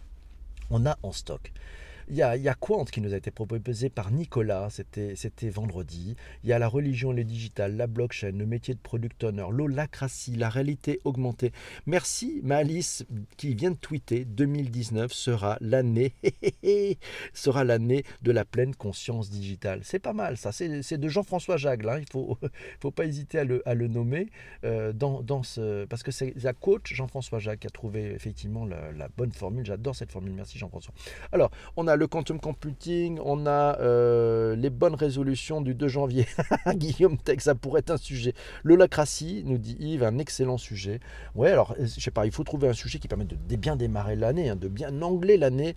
On 0.72 0.86
a 0.86 0.98
en 1.04 1.12
stock 1.12 1.52
il 2.10 2.16
y 2.16 2.24
a, 2.24 2.56
Quant 2.60 2.86
qui 2.86 3.02
nous 3.02 3.14
a 3.14 3.18
été 3.18 3.32
proposé 3.32 3.90
par 3.90 4.12
Nicolas, 4.12 4.70
c'était 4.70 5.50
vendredi. 5.50 6.16
Il 6.44 6.50
y 6.50 6.54
a 6.54 6.60
la 6.60 6.68
religion, 6.68 7.12
le 7.12 7.24
digital, 7.24 7.78
la 7.78 7.88
blockchain, 7.88 8.32
le 8.32 8.46
métier 8.46 8.74
de 8.74 8.80
product 8.80 9.24
owner, 9.24 9.46
l'holacratie, 9.52 10.36
la 10.36 10.50
réalité 10.50 11.00
augmentée. 11.04 11.52
Merci 11.86 12.42
Malice 12.44 13.06
qui 13.38 13.54
vient 13.54 13.72
de 13.72 13.76
tweeter 13.76 14.26
2019 14.26 15.14
sera 15.14 15.58
l'année 15.62 16.14
sera 17.34 17.64
l'année 17.64 18.04
de 18.22 18.32
la 18.32 18.44
pleine 18.44 18.76
conscience 18.76 19.30
digitale. 19.30 19.82
C'est 19.84 20.00
pas 20.00 20.14
mal 20.14 20.38
ça, 20.38 20.52
c'est 20.52 20.98
de 20.98 21.08
Jean-François 21.08 21.58
Jagle, 21.58 21.90
hein. 21.90 22.00
il 22.00 22.10
faut 22.12 22.38
faut 22.82 22.92
pas 22.92 23.06
hésiter 23.06 23.40
à 23.40 23.44
le, 23.44 23.68
à 23.68 23.74
le 23.76 23.88
nommer 23.88 24.28
euh, 24.64 24.94
dans, 24.94 25.22
dans, 25.22 25.44
ce 25.44 25.86
parce 25.86 26.04
que 26.04 26.12
c'est 26.12 26.34
la 26.44 26.54
coach 26.54 26.94
Jean-François 26.94 27.40
Jacques 27.40 27.60
qui 27.60 27.68
a 27.68 27.72
trouvé 27.72 28.12
effectivement 28.12 28.66
la, 28.66 28.92
la 28.92 29.10
bonne 29.10 29.32
formule. 29.32 29.66
J'adore 29.66 29.96
cette 29.96 30.12
formule. 30.12 30.34
Merci 30.34 30.58
Jean-François. 30.58 30.94
Alors, 31.32 31.52
on 31.78 31.88
a 31.88 31.99
le 32.00 32.08
quantum 32.08 32.40
computing, 32.40 33.20
on 33.24 33.46
a 33.46 33.78
euh, 33.80 34.56
les 34.56 34.70
bonnes 34.70 34.96
résolutions 34.96 35.62
du 35.62 35.76
2 35.76 35.88
janvier. 35.90 36.26
Guillaume 36.74 37.18
Tech, 37.18 37.42
ça 37.42 37.56
pourrait 37.56 37.82
être 37.82 37.92
un 37.92 37.98
sujet. 37.98 38.34
L'holacratie, 38.64 39.44
nous 39.46 39.58
dit 39.58 39.76
Yves, 39.80 40.04
un 40.04 40.18
excellent 40.18 40.58
sujet. 40.58 41.02
Ouais, 41.36 41.52
alors, 41.52 41.76
euh, 41.78 41.86
je 41.86 42.00
sais 42.00 42.10
pas, 42.10 42.26
il 42.26 42.32
faut 42.32 42.46
trouver 42.46 42.70
un 42.70 42.74
sujet 42.74 43.00
qui 43.00 43.10
permette 43.10 43.28
de, 43.28 43.56
bien 43.58 43.76
démarrer 43.76 44.16
l'année, 44.16 44.50
hein, 44.50 44.56
de 44.56 44.70
bien 44.70 45.02
angler 45.02 45.38
l'année. 45.38 45.76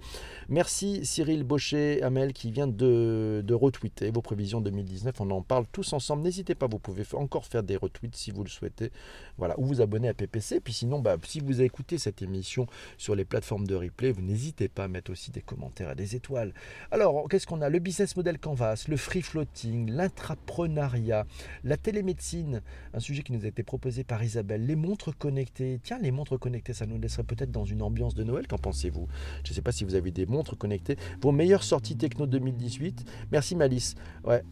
Merci 0.48 1.04
Cyril 1.04 1.42
Baucher, 1.42 2.02
Amel, 2.02 2.32
qui 2.32 2.52
vient 2.52 2.68
de, 2.68 3.44
retweeter 3.52 4.10
vos 4.12 4.22
prévisions 4.22 4.60
2019. 4.60 5.20
On 5.20 5.30
en 5.30 5.42
parle 5.42 5.66
tous 5.72 5.92
ensemble. 5.92 6.22
N'hésitez 6.22 6.54
pas, 6.54 6.68
vous 6.68 6.78
pouvez 6.78 7.02
encore 7.14 7.44
faire 7.44 7.64
des 7.64 7.76
retweets 7.76 8.14
si 8.14 8.30
vous 8.30 8.44
le 8.44 8.48
souhaitez. 8.48 8.92
Voilà, 9.38 9.58
ou 9.58 9.66
vous 9.66 9.80
abonner 9.80 10.08
à 10.08 10.14
PPC. 10.14 10.60
Puis 10.60 10.72
sinon, 10.72 11.00
bah, 11.00 11.16
si 11.26 11.40
vous 11.40 11.54
avez 11.54 11.64
écouté 11.64 11.98
cette 11.98 12.22
émission 12.22 12.66
sur 12.96 13.16
les 13.16 13.24
plateformes 13.24 13.66
de 13.66 13.74
replay, 13.74 14.12
vous 14.12 14.22
n'hésitez 14.22 14.68
pas 14.68 14.84
à 14.84 14.88
mettre 14.88 15.10
aussi 15.10 15.32
des 15.32 15.42
commentaires 15.42 15.90
et 15.90 15.96
des 15.96 16.11
étoiles. 16.14 16.52
Alors, 16.90 17.28
qu'est-ce 17.28 17.46
qu'on 17.46 17.62
a? 17.62 17.68
Le 17.68 17.78
business 17.78 18.16
model 18.16 18.38
Canvas, 18.38 18.84
le 18.88 18.96
free 18.96 19.22
floating, 19.22 19.90
l'intrapreneuriat, 19.90 21.26
la 21.64 21.76
télémédecine, 21.76 22.62
un 22.94 23.00
sujet 23.00 23.22
qui 23.22 23.32
nous 23.32 23.44
a 23.44 23.48
été 23.48 23.62
proposé 23.62 24.04
par 24.04 24.22
Isabelle, 24.22 24.66
les 24.66 24.76
montres 24.76 25.16
connectées. 25.16 25.80
Tiens, 25.82 25.98
les 26.00 26.10
montres 26.10 26.38
connectées, 26.38 26.72
ça 26.74 26.86
nous 26.86 26.98
laisserait 26.98 27.24
peut-être 27.24 27.50
dans 27.50 27.64
une 27.64 27.82
ambiance 27.82 28.14
de 28.14 28.24
Noël. 28.24 28.46
Qu'en 28.46 28.58
pensez-vous? 28.58 29.08
Je 29.44 29.50
ne 29.50 29.54
sais 29.54 29.62
pas 29.62 29.72
si 29.72 29.84
vous 29.84 29.94
avez 29.94 30.10
des 30.10 30.26
montres 30.26 30.56
connectées. 30.56 30.96
Vos 31.20 31.32
meilleures 31.32 31.64
sorties 31.64 31.96
techno 31.96 32.26
2018. 32.26 33.04
Merci 33.30 33.56
Malice. 33.56 33.94
Ouais, 34.24 34.42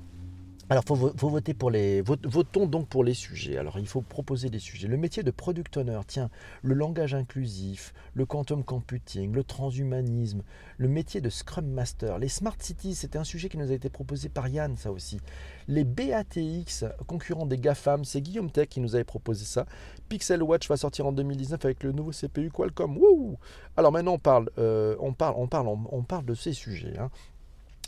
Alors, 0.71 0.85
il 0.89 1.19
faut, 1.19 1.29
voter 1.29 1.53
pour 1.53 1.69
les. 1.69 2.01
Votons 2.01 2.67
donc 2.67 2.87
pour 2.87 3.03
les 3.03 3.13
sujets. 3.13 3.57
Alors, 3.57 3.81
il 3.81 3.89
faut 3.89 4.03
proposer 4.03 4.51
des 4.51 4.61
sujets. 4.61 4.87
Le 4.87 4.97
métier 4.97 5.25
de 5.25 5.33
product 5.33 5.77
owner, 5.77 5.99
tiens, 6.07 6.31
le 6.63 6.75
langage 6.75 7.13
inclusif, 7.13 7.93
le 8.15 8.25
quantum 8.25 8.63
computing, 8.63 9.33
le 9.33 9.43
transhumanisme, 9.43 10.43
le 10.79 10.87
métier 10.87 11.21
de 11.21 11.29
Scrum 11.29 11.67
Master, 11.67 12.21
les 12.21 12.29
smart 12.29 12.55
cities, 12.61 12.95
c'était 12.95 13.19
un 13.19 13.25
sujet 13.25 13.49
qui 13.49 13.59
nous 13.59 13.73
a 13.73 13.75
été 13.75 13.91
proposé 13.91 14.29
par 14.29 14.47
Yann, 14.47 14.77
ça 14.77 14.93
aussi. 14.93 15.19
Les 15.67 15.83
BATX, 15.83 16.85
concurrents 17.09 17.47
des 17.47 17.59
GAFAM, 17.59 18.05
c'est 18.05 18.21
Guillaume 18.21 18.53
Tech 18.53 18.69
qui 18.69 18.79
nous 18.79 18.95
avait 18.95 19.03
proposé 19.03 19.45
ça. 19.45 19.67
Pixel 20.09 20.41
Watch 20.41 20.69
va 20.69 20.77
sortir 20.77 21.05
en 21.05 21.11
2019 21.11 21.65
avec 21.65 21.83
le 21.83 21.91
nouveau 21.91 22.13
CPU 22.13 22.49
Qualcomm. 22.49 22.97
Wouh 22.97 23.39
Alors 23.77 23.91
maintenant, 23.91 24.13
on 24.13 24.19
parle, 24.21 24.49
euh, 24.59 24.95
on 25.01 25.15
parle, 25.15 25.35
on 25.37 25.49
parle, 25.49 25.67
on 25.67 26.03
parle 26.05 26.27
de 26.27 26.35
ces 26.35 26.53
sujets. 26.53 26.97
Hein. 26.97 27.11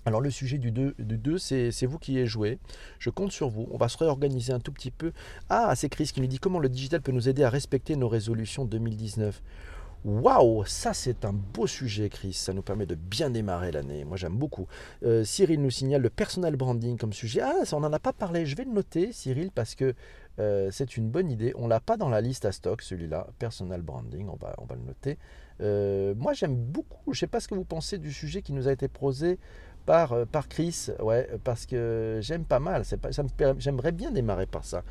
Alors 0.05 0.21
le 0.21 0.31
sujet 0.31 0.59
du 0.59 0.73
2, 0.73 0.95
du 0.99 1.19
2 1.19 1.39
c'est, 1.39 1.87
vous 1.87 1.99
qui 1.99 2.15
y 2.15 2.27
joué. 2.27 2.59
Je 2.99 3.11
compte 3.11 3.31
sur 3.31 3.49
vous. 3.49 3.69
On 3.71 3.77
va 3.77 3.89
se 3.89 3.99
réorganiser 3.99 4.53
un 4.53 4.59
tout 4.61 4.73
petit 4.73 4.91
peu. 4.91 5.13
Ah, 5.49 5.75
c'est 5.77 5.89
Chris 5.89 6.11
qui 6.13 6.21
nous 6.21 6.27
dit 6.27 6.39
comment 6.39 6.59
le 6.59 6.69
digital 6.69 7.01
peut 7.01 7.13
nous 7.13 7.29
aider 7.29 7.45
à 7.45 7.51
respecter 7.51 7.95
nos 7.95 8.09
résolutions 8.09 8.65
2019. 8.65 9.41
Waouh, 10.05 10.65
ça 10.65 10.95
c'est 10.95 11.25
un 11.25 11.33
beau 11.33 11.69
sujet, 11.69 12.09
Chris. 12.09 12.33
Ça 12.33 12.53
nous 12.53 12.63
permet 12.63 12.87
de 12.87 12.97
bien 12.97 13.31
démarrer 13.31 13.71
l'année. 13.71 14.05
Moi 14.05 14.17
j'aime 14.17 14.37
beaucoup. 14.37 14.67
Euh, 15.05 15.23
Cyril 15.23 15.63
nous 15.63 15.71
signale 15.71 16.03
le 16.03 16.11
personal 16.11 16.57
branding 16.57 16.99
comme 16.99 17.13
sujet. 17.13 17.41
Ah, 17.41 17.65
ça, 17.65 17.77
on 17.77 17.81
n'en 17.81 17.93
a 17.93 18.01
pas 18.01 18.13
parlé. 18.13 18.45
Je 18.45 18.57
vais 18.57 18.65
le 18.65 18.73
noter, 18.73 19.13
Cyril, 19.13 19.53
parce 19.53 19.77
que 19.77 19.95
euh, 20.41 20.71
c'est 20.73 20.97
une 20.97 21.09
bonne 21.09 21.31
idée. 21.31 21.53
On 21.57 21.69
l'a 21.69 21.79
pas 21.79 21.97
dans 21.97 22.09
la 22.09 22.21
liste 22.21 22.45
à 22.45 22.51
stock, 22.51 22.83
celui-là. 22.83 23.29
Personal 23.39 23.83
branding, 23.83 24.29
on 24.29 24.35
va, 24.35 24.57
on 24.59 24.65
va 24.65 24.75
le 24.75 24.83
noter. 24.83 25.19
Euh, 25.61 26.15
moi 26.17 26.33
j'aime 26.33 26.57
beaucoup. 26.57 27.13
Je 27.13 27.19
ne 27.19 27.21
sais 27.21 27.27
pas 27.29 27.39
ce 27.39 27.47
que 27.47 27.55
vous 27.55 27.65
pensez 27.65 27.99
du 27.99 28.13
sujet 28.13 28.43
qui 28.43 28.53
nous 28.53 28.67
a 28.67 28.73
été 28.73 28.89
posé 28.89 29.39
par, 29.87 30.13
euh, 30.13 30.25
par 30.25 30.49
Chris, 30.49 30.89
parce 31.45 31.67
que 31.67 32.19
j'aime 32.21 32.45
pas 32.45 32.61
mal. 32.61 32.83
J'aimerais 33.59 33.93
bien 33.93 34.11
démarrer 34.11 34.47
par 34.47 34.65
ça. 34.65 34.83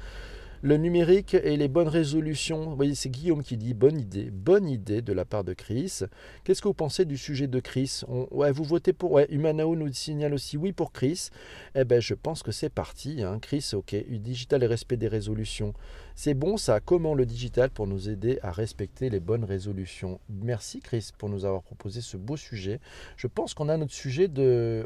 Le 0.64 0.78
numérique 0.78 1.34
et 1.34 1.58
les 1.58 1.68
bonnes 1.68 1.88
résolutions. 1.88 2.70
Vous 2.70 2.76
voyez, 2.76 2.94
c'est 2.94 3.10
Guillaume 3.10 3.42
qui 3.42 3.58
dit 3.58 3.74
bonne 3.74 4.00
idée, 4.00 4.30
bonne 4.30 4.70
idée 4.70 5.02
de 5.02 5.12
la 5.12 5.26
part 5.26 5.44
de 5.44 5.54
Chris. 5.54 6.02
Qu'est-ce 6.44 6.62
que 6.62 6.68
vous 6.68 6.76
pensez 6.76 7.06
du 7.06 7.18
sujet 7.18 7.48
de 7.48 7.60
Chris? 7.60 8.02
Ouais, 8.30 8.52
Vous 8.52 8.64
votez 8.64 8.94
pour. 8.94 9.12
Ouais, 9.12 9.26
Humanao 9.32 9.76
nous 9.76 9.92
signale 9.92 10.36
aussi 10.36 10.58
oui 10.58 10.72
pour 10.72 10.92
Chris. 10.92 11.30
Eh 11.74 11.84
ben, 11.84 12.00
je 12.00 12.14
pense 12.14 12.44
que 12.44 12.52
c'est 12.52 12.70
parti. 12.70 13.24
Hein. 13.24 13.40
Chris, 13.42 13.72
ok. 13.74 13.96
Digital 14.08 14.62
et 14.62 14.68
respect 14.68 14.98
des 14.98 15.08
résolutions. 15.08 15.74
C'est 16.16 16.34
bon 16.34 16.58
ça, 16.58 16.80
comment 16.80 17.16
le 17.16 17.26
digital 17.26 17.70
pour 17.70 17.88
nous 17.88 18.10
aider 18.10 18.40
à 18.44 18.52
respecter 18.52 19.10
les 19.10 19.20
bonnes 19.20 19.44
résolutions. 19.44 20.20
Merci 20.30 20.80
Chris 20.80 21.10
pour 21.18 21.30
nous 21.30 21.46
avoir 21.46 21.64
proposé 21.64 22.02
ce 22.02 22.18
beau 22.18 22.38
sujet. 22.38 22.80
Je 23.18 23.28
pense 23.28 23.54
qu'on 23.54 23.70
a 23.70 23.78
notre 23.78 23.94
sujet 23.94 24.28
de, 24.28 24.86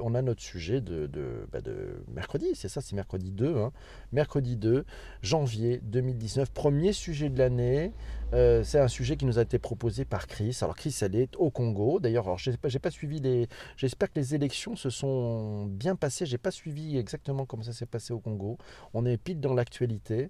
bah, 1.51 1.59
mercredi, 2.13 2.47
c'est 2.53 2.69
ça, 2.69 2.81
c'est 2.81 2.95
mercredi 2.95 3.31
2, 3.31 3.57
hein. 3.57 3.71
mercredi 4.11 4.55
2, 4.55 4.85
janvier 5.21 5.79
2019, 5.83 6.51
premier 6.51 6.93
sujet 6.93 7.29
de 7.29 7.38
l'année. 7.38 7.91
Euh, 8.33 8.63
c'est 8.63 8.79
un 8.79 8.88
sujet 8.88 9.17
qui 9.17 9.25
nous 9.25 9.39
a 9.39 9.43
été 9.43 9.59
proposé 9.59 10.03
par 10.03 10.27
Chris. 10.27 10.57
Alors 10.61 10.75
Chris, 10.75 10.95
elle 11.01 11.15
est 11.15 11.35
au 11.38 11.51
Congo. 11.51 11.99
D'ailleurs, 11.99 12.35
pas, 12.81 12.91
suivi. 12.91 13.47
J'espère 13.77 14.11
que 14.11 14.19
les 14.19 14.35
élections 14.35 14.75
se 14.75 14.89
sont 14.89 15.65
bien 15.65 15.95
passées. 15.95 16.25
J'ai 16.25 16.38
pas 16.38 16.51
suivi 16.51 16.97
exactement 16.97 17.45
comment 17.45 17.63
ça 17.63 17.73
s'est 17.73 17.85
passé 17.85 18.13
au 18.13 18.19
Congo. 18.19 18.57
On 18.93 19.05
est 19.05 19.17
pile 19.17 19.39
dans 19.39 19.53
l'actualité. 19.53 20.29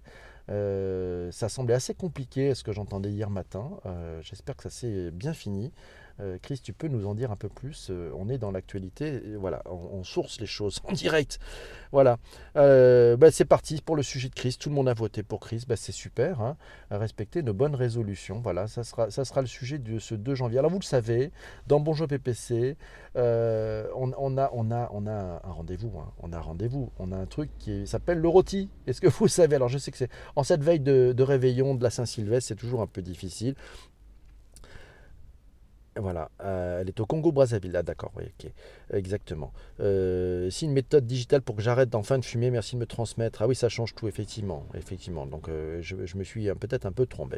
Euh, 0.50 1.32
ça 1.32 1.50
semblait 1.50 1.76
assez 1.76 1.94
compliqué, 1.94 2.54
ce 2.56 2.64
que 2.64 2.72
j'entendais 2.72 3.12
hier 3.12 3.30
matin. 3.30 3.72
Euh, 3.86 4.22
j'espère 4.22 4.56
que 4.56 4.64
ça 4.64 4.70
s'est 4.70 5.12
bien 5.12 5.34
fini. 5.34 5.72
Euh, 6.22 6.38
Chris, 6.42 6.60
tu 6.64 6.72
peux 6.72 6.88
nous 6.88 7.06
en 7.08 7.14
dire 7.14 7.32
un 7.32 7.36
peu 7.36 7.50
plus 7.50 7.90
euh, 7.90 8.10
On 8.16 8.30
est 8.30 8.38
dans 8.38 8.52
l'actualité, 8.52 9.22
voilà, 9.38 9.62
on, 9.66 10.04
source 10.04 10.40
les 10.40 10.46
choses 10.46 10.80
en 10.86 10.94
direct. 10.94 11.40
Voilà, 11.92 12.18
euh, 12.56 13.18
bah, 13.18 13.32
c'est 13.32 13.46
parti 13.46 13.82
pour 13.82 13.96
le 13.96 14.04
sujet 14.04 14.30
de 14.30 14.34
Chris. 14.34 14.56
Tout 14.60 14.70
le 14.70 14.76
monde 14.76 14.88
a 14.88 14.94
voté 14.94 15.24
pour 15.24 15.40
Chris, 15.40 15.64
bah, 15.68 15.76
c'est 15.76 15.92
super. 15.92 16.42
Hein. 16.42 16.56
respecter 16.90 17.44
nos 17.44 17.54
bonnes 17.54 17.76
résolutions. 17.76 18.40
Voilà, 18.40 18.68
ça 18.68 18.84
sera, 18.84 19.42
le 19.42 19.48
sujet 19.48 19.78
de 19.78 20.00
ce 20.00 20.16
2 20.16 20.36
janvier. 20.36 20.60
Alors 20.60 20.72
vous 20.72 20.80
le 20.80 20.84
savez, 20.84 21.32
dans 21.68 21.80
Bonjour 21.86 22.08
PPC, 22.08 22.78
on, 23.16 23.20
a, 24.38 24.50
on, 24.54 24.72
a, 24.72 25.42
un 25.44 25.52
rendez-vous. 25.52 26.00
Hein. 26.00 26.12
On 26.22 26.34
a 26.34 26.38
un 26.38 26.42
rendez-vous. 26.42 26.92
On 27.00 27.12
a 27.12 27.18
un 27.18 27.26
truc 27.26 27.50
qui 27.60 27.86
s'appelle 27.86 28.20
le 28.20 28.28
rôti. 28.28 28.70
Est-ce 28.88 29.02
que 29.02 29.08
vous 29.08 29.28
savez? 29.28 29.56
Alors 29.56 29.70
je 29.70 29.78
sais 29.78 29.92
que 29.92 29.98
c'est 29.98 30.10
en 30.36 30.44
cette 30.44 30.64
veille 30.64 30.80
de 30.80 31.24
réveillon 31.24 31.76
de 31.76 31.84
la 31.84 31.90
Saint-Sylvestre, 31.90 32.48
c'est 32.48 32.56
toujours 32.56 32.82
un 32.82 32.88
peu 32.88 33.02
difficile. 33.02 33.56
Voilà, 35.98 36.30
euh, 36.44 36.82
elle 36.82 36.90
est 36.90 37.00
au 37.00 37.06
Congo-Brazzaville. 37.06 37.74
Ah, 37.74 37.82
d'accord, 37.82 38.12
oui, 38.18 38.26
ok, 38.26 38.52
exactement. 38.92 39.54
Euh, 39.80 40.50
si 40.50 40.66
une 40.66 40.74
méthode 40.74 41.06
digitale 41.08 41.42
pour 41.42 41.56
que 41.56 41.62
j'arrête 41.62 41.90
d'enfin 41.90 42.20
de 42.20 42.26
fumer, 42.26 42.52
merci 42.52 42.76
de 42.76 42.82
me 42.82 42.86
transmettre. 42.86 43.42
Ah 43.42 43.48
oui, 43.48 43.56
ça 43.56 43.70
change 43.70 43.96
tout, 43.96 44.10
effectivement. 44.10 44.66
effectivement. 44.74 45.26
Donc, 45.26 45.48
euh, 45.48 45.82
je, 45.82 46.18
me 46.18 46.24
suis 46.26 46.48
peut-être 46.56 46.86
un 46.86 46.92
peu 46.92 47.06
trompé. 47.06 47.38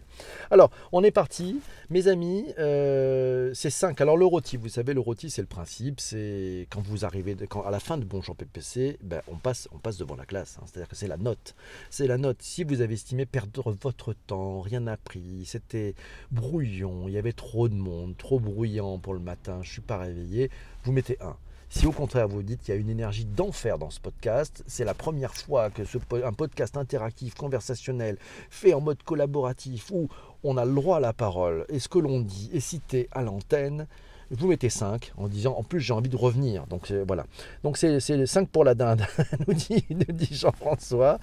Alors, 0.50 0.72
on 0.92 1.04
est 1.04 1.12
parti, 1.12 1.62
mes 1.92 2.08
amis. 2.08 2.46
c'est 2.58 3.70
5. 3.70 4.02
Alors, 4.02 4.18
le 4.18 4.26
rôti, 4.26 4.58
vous 4.58 4.70
savez, 4.70 4.96
le 4.96 5.02
rôti, 5.02 5.30
c'est 5.30 5.42
le 5.42 5.48
principe. 5.48 6.00
C'est 6.00 6.68
quand 6.72 6.82
vous 6.82 7.06
arrivez, 7.06 7.36
quand, 7.48 7.62
à 7.62 7.70
la 7.70 7.80
fin 7.80 7.98
de 7.98 8.06
Bonjour 8.06 8.36
PPC, 8.36 8.98
ben, 9.04 9.22
on, 9.28 9.36
passe, 9.36 9.68
on 9.72 9.78
passe 9.78 9.98
devant 9.98 10.16
la 10.16 10.26
classe. 10.26 10.58
Hein. 10.60 10.64
C'est-à-dire 10.66 10.90
que 10.90 10.96
c'est 10.96 11.08
la 11.08 11.18
note. 11.18 11.54
C'est 11.92 12.08
la 12.08 12.18
note. 12.18 12.42
Si 12.42 12.64
vous 12.64 12.82
avez 12.82 12.96
estimé 12.96 13.28
perdre 13.28 13.72
votre 13.84 14.14
temps, 14.14 14.62
rien 14.62 14.88
appris, 14.88 15.46
c'était 15.46 15.94
brouillon, 16.32 17.08
il 17.08 17.14
y 17.14 17.18
avait 17.20 17.34
trop 17.34 17.70
de 17.70 17.76
monde, 17.76 18.18
trop 18.18 18.40
bruyant 18.48 18.98
pour 18.98 19.14
le 19.14 19.20
matin, 19.20 19.60
je 19.62 19.68
ne 19.68 19.74
suis 19.74 19.82
pas 19.82 19.98
réveillé, 19.98 20.50
vous 20.84 20.92
mettez 20.92 21.18
un. 21.22 21.36
Si 21.70 21.86
au 21.86 21.92
contraire 21.92 22.30
vous 22.30 22.44
dites 22.44 22.62
qu'il 22.62 22.74
y 22.74 22.78
a 22.78 22.80
une 22.80 22.90
énergie 22.90 23.26
d'enfer 23.26 23.78
dans 23.78 23.90
ce 23.90 24.00
podcast, 24.00 24.64
c'est 24.68 24.86
la 24.86 24.94
première 24.94 25.34
fois 25.34 25.70
que 25.70 25.84
un 26.24 26.32
podcast 26.32 26.78
interactif, 26.78 27.36
conversationnel, 27.36 28.18
fait 28.50 28.74
en 28.74 28.80
mode 28.80 29.04
collaboratif, 29.04 29.92
où 29.92 30.08
on 30.44 30.56
a 30.56 30.64
le 30.64 30.74
droit 30.74 30.98
à 30.98 31.02
la 31.02 31.14
parole, 31.14 31.66
et 31.68 31.80
ce 31.80 31.90
que 31.90 32.00
l'on 32.00 32.22
dit 32.22 32.50
est 32.54 32.62
cité 32.62 33.10
à 33.12 33.22
l'antenne, 33.22 33.88
vous 34.32 34.48
mettez 34.48 34.70
5 34.70 35.14
en 35.18 35.28
disant 35.28 35.56
en 35.58 35.64
plus 35.64 35.80
j'ai 35.80 35.94
envie 35.94 36.10
de 36.10 36.18
revenir. 36.18 36.68
Donc 36.68 36.92
voilà. 37.08 37.26
Donc 37.64 37.78
c'est 37.78 38.00
5 38.00 38.50
pour 38.50 38.64
la 38.64 38.76
dinde, 38.76 39.06
nous 39.48 39.54
dit, 39.54 39.84
Jean-François. 40.32 41.20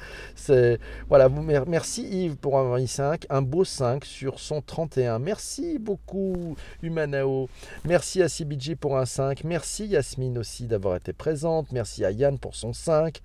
Voilà, 1.08 1.28
merci 1.66 2.02
Yves 2.04 2.36
pour 2.36 2.58
avoir 2.58 2.78
mis 2.78 2.88
5. 2.88 3.26
Un 3.30 3.42
beau 3.42 3.64
5 3.64 4.04
sur 4.04 4.38
son 4.40 4.60
31. 4.60 5.18
Merci 5.18 5.78
beaucoup 5.78 6.56
Humanao. 6.82 7.48
Merci 7.84 8.22
à 8.22 8.28
CBG 8.28 8.76
pour 8.76 8.98
un 8.98 9.06
5. 9.06 9.44
Merci 9.44 9.86
Yasmine 9.86 10.38
aussi 10.38 10.66
d'avoir 10.66 10.96
été 10.96 11.12
présente. 11.12 11.72
Merci 11.72 12.04
à 12.04 12.10
Yann 12.10 12.38
pour 12.38 12.54
son 12.54 12.72
5. 12.72 13.20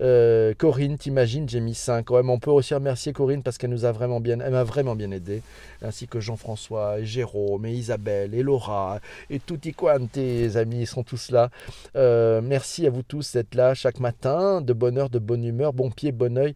Euh, 0.00 0.54
Corinne, 0.56 0.98
t'imagines, 0.98 1.48
j'ai 1.48 1.60
mis 1.60 1.74
5. 1.74 2.08
Ouais, 2.10 2.22
mais 2.22 2.32
on 2.32 2.38
peut 2.38 2.50
aussi 2.50 2.74
remercier 2.74 3.12
Corinne 3.12 3.42
parce 3.42 3.58
qu'elle 3.58 3.70
nous 3.70 3.84
a 3.84 3.92
vraiment 3.92 4.20
bien, 4.20 4.40
elle 4.40 4.52
m'a 4.52 4.64
vraiment 4.64 4.96
bien 4.96 5.10
aidé. 5.10 5.42
Ainsi 5.82 6.06
que 6.06 6.20
Jean-François, 6.20 7.00
et 7.00 7.06
Jérôme, 7.06 7.66
et 7.66 7.72
Isabelle, 7.72 8.34
et 8.34 8.42
Laura, 8.42 9.00
et 9.28 9.38
tutti 9.38 9.72
quanti, 9.72 10.48
amis, 10.56 10.80
ils 10.80 10.86
sont 10.86 11.02
tous 11.02 11.30
là. 11.30 11.50
Euh, 11.96 12.40
merci 12.42 12.86
à 12.86 12.90
vous 12.90 13.02
tous 13.02 13.32
d'être 13.32 13.54
là 13.54 13.74
chaque 13.74 14.00
matin, 14.00 14.60
de 14.60 14.72
bonne 14.72 14.98
heure, 14.98 15.10
de 15.10 15.18
bonne 15.18 15.44
humeur, 15.44 15.72
bon 15.72 15.90
pied, 15.90 16.12
bon 16.12 16.38
oeil. 16.38 16.54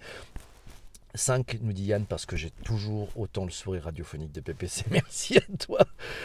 5, 1.15 1.59
nous 1.63 1.73
dit 1.73 1.85
Yann, 1.85 2.05
parce 2.05 2.27
que 2.27 2.37
j'ai 2.37 2.51
toujours 2.65 3.09
autant 3.17 3.45
le 3.45 3.51
sourire 3.51 3.85
radiophonique 3.85 4.33
de 4.33 4.41
PPC. 4.41 4.85
Merci 4.91 5.39
à 5.39 5.57
toi. 5.59 5.81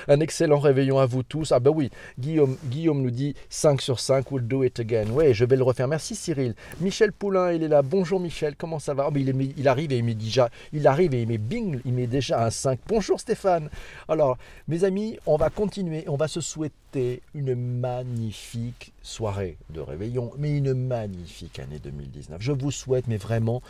Un 0.08 0.20
excellent 0.20 0.60
réveillon 0.60 0.98
à 0.98 1.06
vous 1.06 1.24
tous. 1.24 1.52
Ah 1.52 1.60
ben 1.60 1.72
oui, 1.72 1.92
Guillaume, 2.18 2.58
Guillaume 2.66 3.02
nous 3.02 3.12
dit 3.12 3.36
5 3.50 3.82
sur 3.82 4.00
5, 4.00 4.32
we'll 4.32 4.46
do 4.46 4.64
it 4.64 4.80
again. 4.80 5.06
Oui, 5.12 5.34
je 5.34 5.46
vais 5.46 5.56
le 5.56 5.64
refaire. 5.64 5.88
Merci 5.88 6.16
Cyril. 6.16 6.56
Michel 6.80 7.12
Poulain, 7.12 7.54
il 7.54 7.64
est 7.64 7.68
là. 7.68 7.82
Bonjour 7.82 8.20
Michel, 8.20 8.56
comment 8.56 8.80
ça 8.80 8.94
va? 8.94 9.08
Oh, 9.10 9.14
il, 9.16 9.54
il, 9.58 9.68
arrive 9.68 9.92
et 9.92 9.98
il 9.98 10.04
met 10.04 10.16
déjà, 10.16 10.50
il 10.74 10.88
arrive 10.88 11.14
et 11.14 11.22
il 11.22 11.28
met 11.28 11.38
bing, 11.38 11.80
il 11.86 11.94
met 11.94 12.08
déjà 12.08 12.46
un 12.46 12.50
5. 12.50 12.80
Bonjour 12.88 13.20
Stéphane. 13.20 13.70
Alors, 14.08 14.38
mes 14.68 14.84
amis, 14.84 15.18
on 15.26 15.38
va 15.38 15.50
continuer. 15.50 16.04
On 16.08 16.16
va 16.16 16.28
se 16.28 16.42
souhaiter 16.42 17.22
une 17.36 17.56
magnifique 17.56 18.94
soirée 19.04 19.58
de 19.70 19.80
réveillon, 19.80 20.32
mais 20.38 20.58
une 20.58 20.74
magnifique 20.74 21.60
année 21.60 21.80
2019. 21.80 22.42
Je 22.42 22.52
vous 22.52 22.72
souhaite, 22.72 23.08
mais 23.08 23.18
vraiment, 23.18 23.62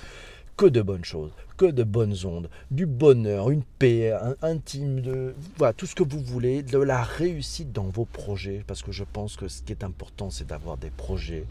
que 0.59 0.69
de 0.69 0.81
bonnes 0.81 1.05
choses, 1.05 1.31
que 1.59 1.65
de 1.65 1.83
bonnes 1.83 2.15
ondes, 2.23 2.49
du 2.71 2.85
bonheur, 2.85 3.49
une 3.49 3.63
paix 3.63 4.13
intime, 4.41 5.01
de, 5.01 5.35
voilà, 5.57 5.73
tout 5.73 5.85
ce 5.85 5.93
que 5.93 6.03
vous 6.03 6.21
voulez, 6.21 6.63
de 6.63 6.77
la 6.77 7.03
réussite 7.03 7.73
dans 7.73 7.89
vos 7.89 8.05
projets, 8.05 8.63
parce 8.65 8.81
que 8.81 8.93
je 8.93 9.03
pense 9.03 9.35
que 9.35 9.49
ce 9.49 9.61
qui 9.61 9.73
est 9.73 9.83
important, 9.83 10.29
c'est 10.29 10.47
d'avoir 10.47 10.77
des 10.77 10.89
projets, 10.89 11.43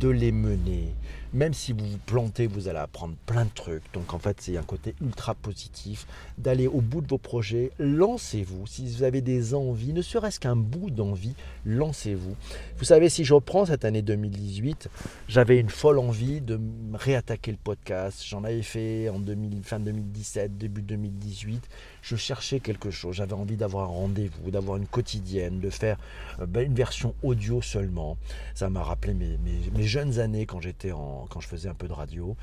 de 0.00 0.08
les 0.08 0.32
mener. 0.32 0.88
Même 1.32 1.52
si 1.52 1.72
vous 1.72 1.84
vous 1.84 1.98
plantez, 1.98 2.46
vous 2.46 2.68
allez 2.68 2.78
apprendre 2.78 3.14
plein 3.26 3.44
de 3.44 3.50
trucs. 3.52 3.82
Donc 3.92 4.14
en 4.14 4.20
fait, 4.20 4.36
c'est 4.40 4.56
un 4.56 4.62
côté 4.62 4.94
ultra 5.00 5.34
positif 5.34 6.06
d'aller 6.38 6.68
au 6.68 6.80
bout 6.80 7.00
de 7.00 7.08
vos 7.08 7.18
projets. 7.18 7.72
Lancez-vous. 7.80 8.68
Si 8.68 8.86
vous 8.86 9.02
avez 9.02 9.20
des 9.20 9.52
envies, 9.52 9.92
ne 9.92 10.00
serait-ce 10.02 10.38
qu'un 10.38 10.54
bout 10.54 10.90
d'envie, 10.90 11.34
lancez-vous. 11.66 12.36
Vous 12.78 12.84
savez, 12.84 13.08
si 13.08 13.24
je 13.24 13.34
reprends 13.34 13.66
cette 13.66 13.84
année 13.84 14.02
2018, 14.02 14.88
j'avais 15.26 15.58
une 15.58 15.70
folle 15.70 15.98
envie 15.98 16.40
de 16.40 16.60
réattaquer 16.92 17.50
le 17.50 17.58
podcast. 17.62 18.22
J'en 18.24 18.44
avais 18.44 18.62
fait 18.62 19.08
en 19.08 19.18
fin 19.62 19.80
2017, 19.80 20.58
début 20.58 20.82
2018. 20.82 21.68
Je 22.02 22.16
cherchais 22.16 22.60
quelque 22.60 22.90
chose. 22.90 23.16
J'avais 23.16 23.32
envie 23.32 23.56
d'avoir 23.56 23.84
un 23.84 23.92
rendez-vous, 23.92 24.50
d'avoir 24.50 24.76
une 24.76 24.86
quotidienne, 24.86 25.60
de 25.60 25.70
faire 25.70 25.98
euh, 26.40 26.46
ben, 26.46 26.66
une 26.66 26.74
version 26.74 27.14
audio 27.22 27.62
seulement. 27.62 28.16
Ça 28.54 28.68
m'a 28.70 28.82
rappelé 28.82 29.14
mes, 29.14 29.38
mes, 29.74 29.82
jeunes 29.84 30.18
années 30.18 30.46
quand 30.46 30.60
j'étais 30.60 30.92
en, 30.92 31.26
quand 31.30 31.40
je 31.40 31.48
faisais 31.48 31.68
un 31.68 31.74
peu 31.74 31.88
de 31.88 31.92
radio. 31.92 32.36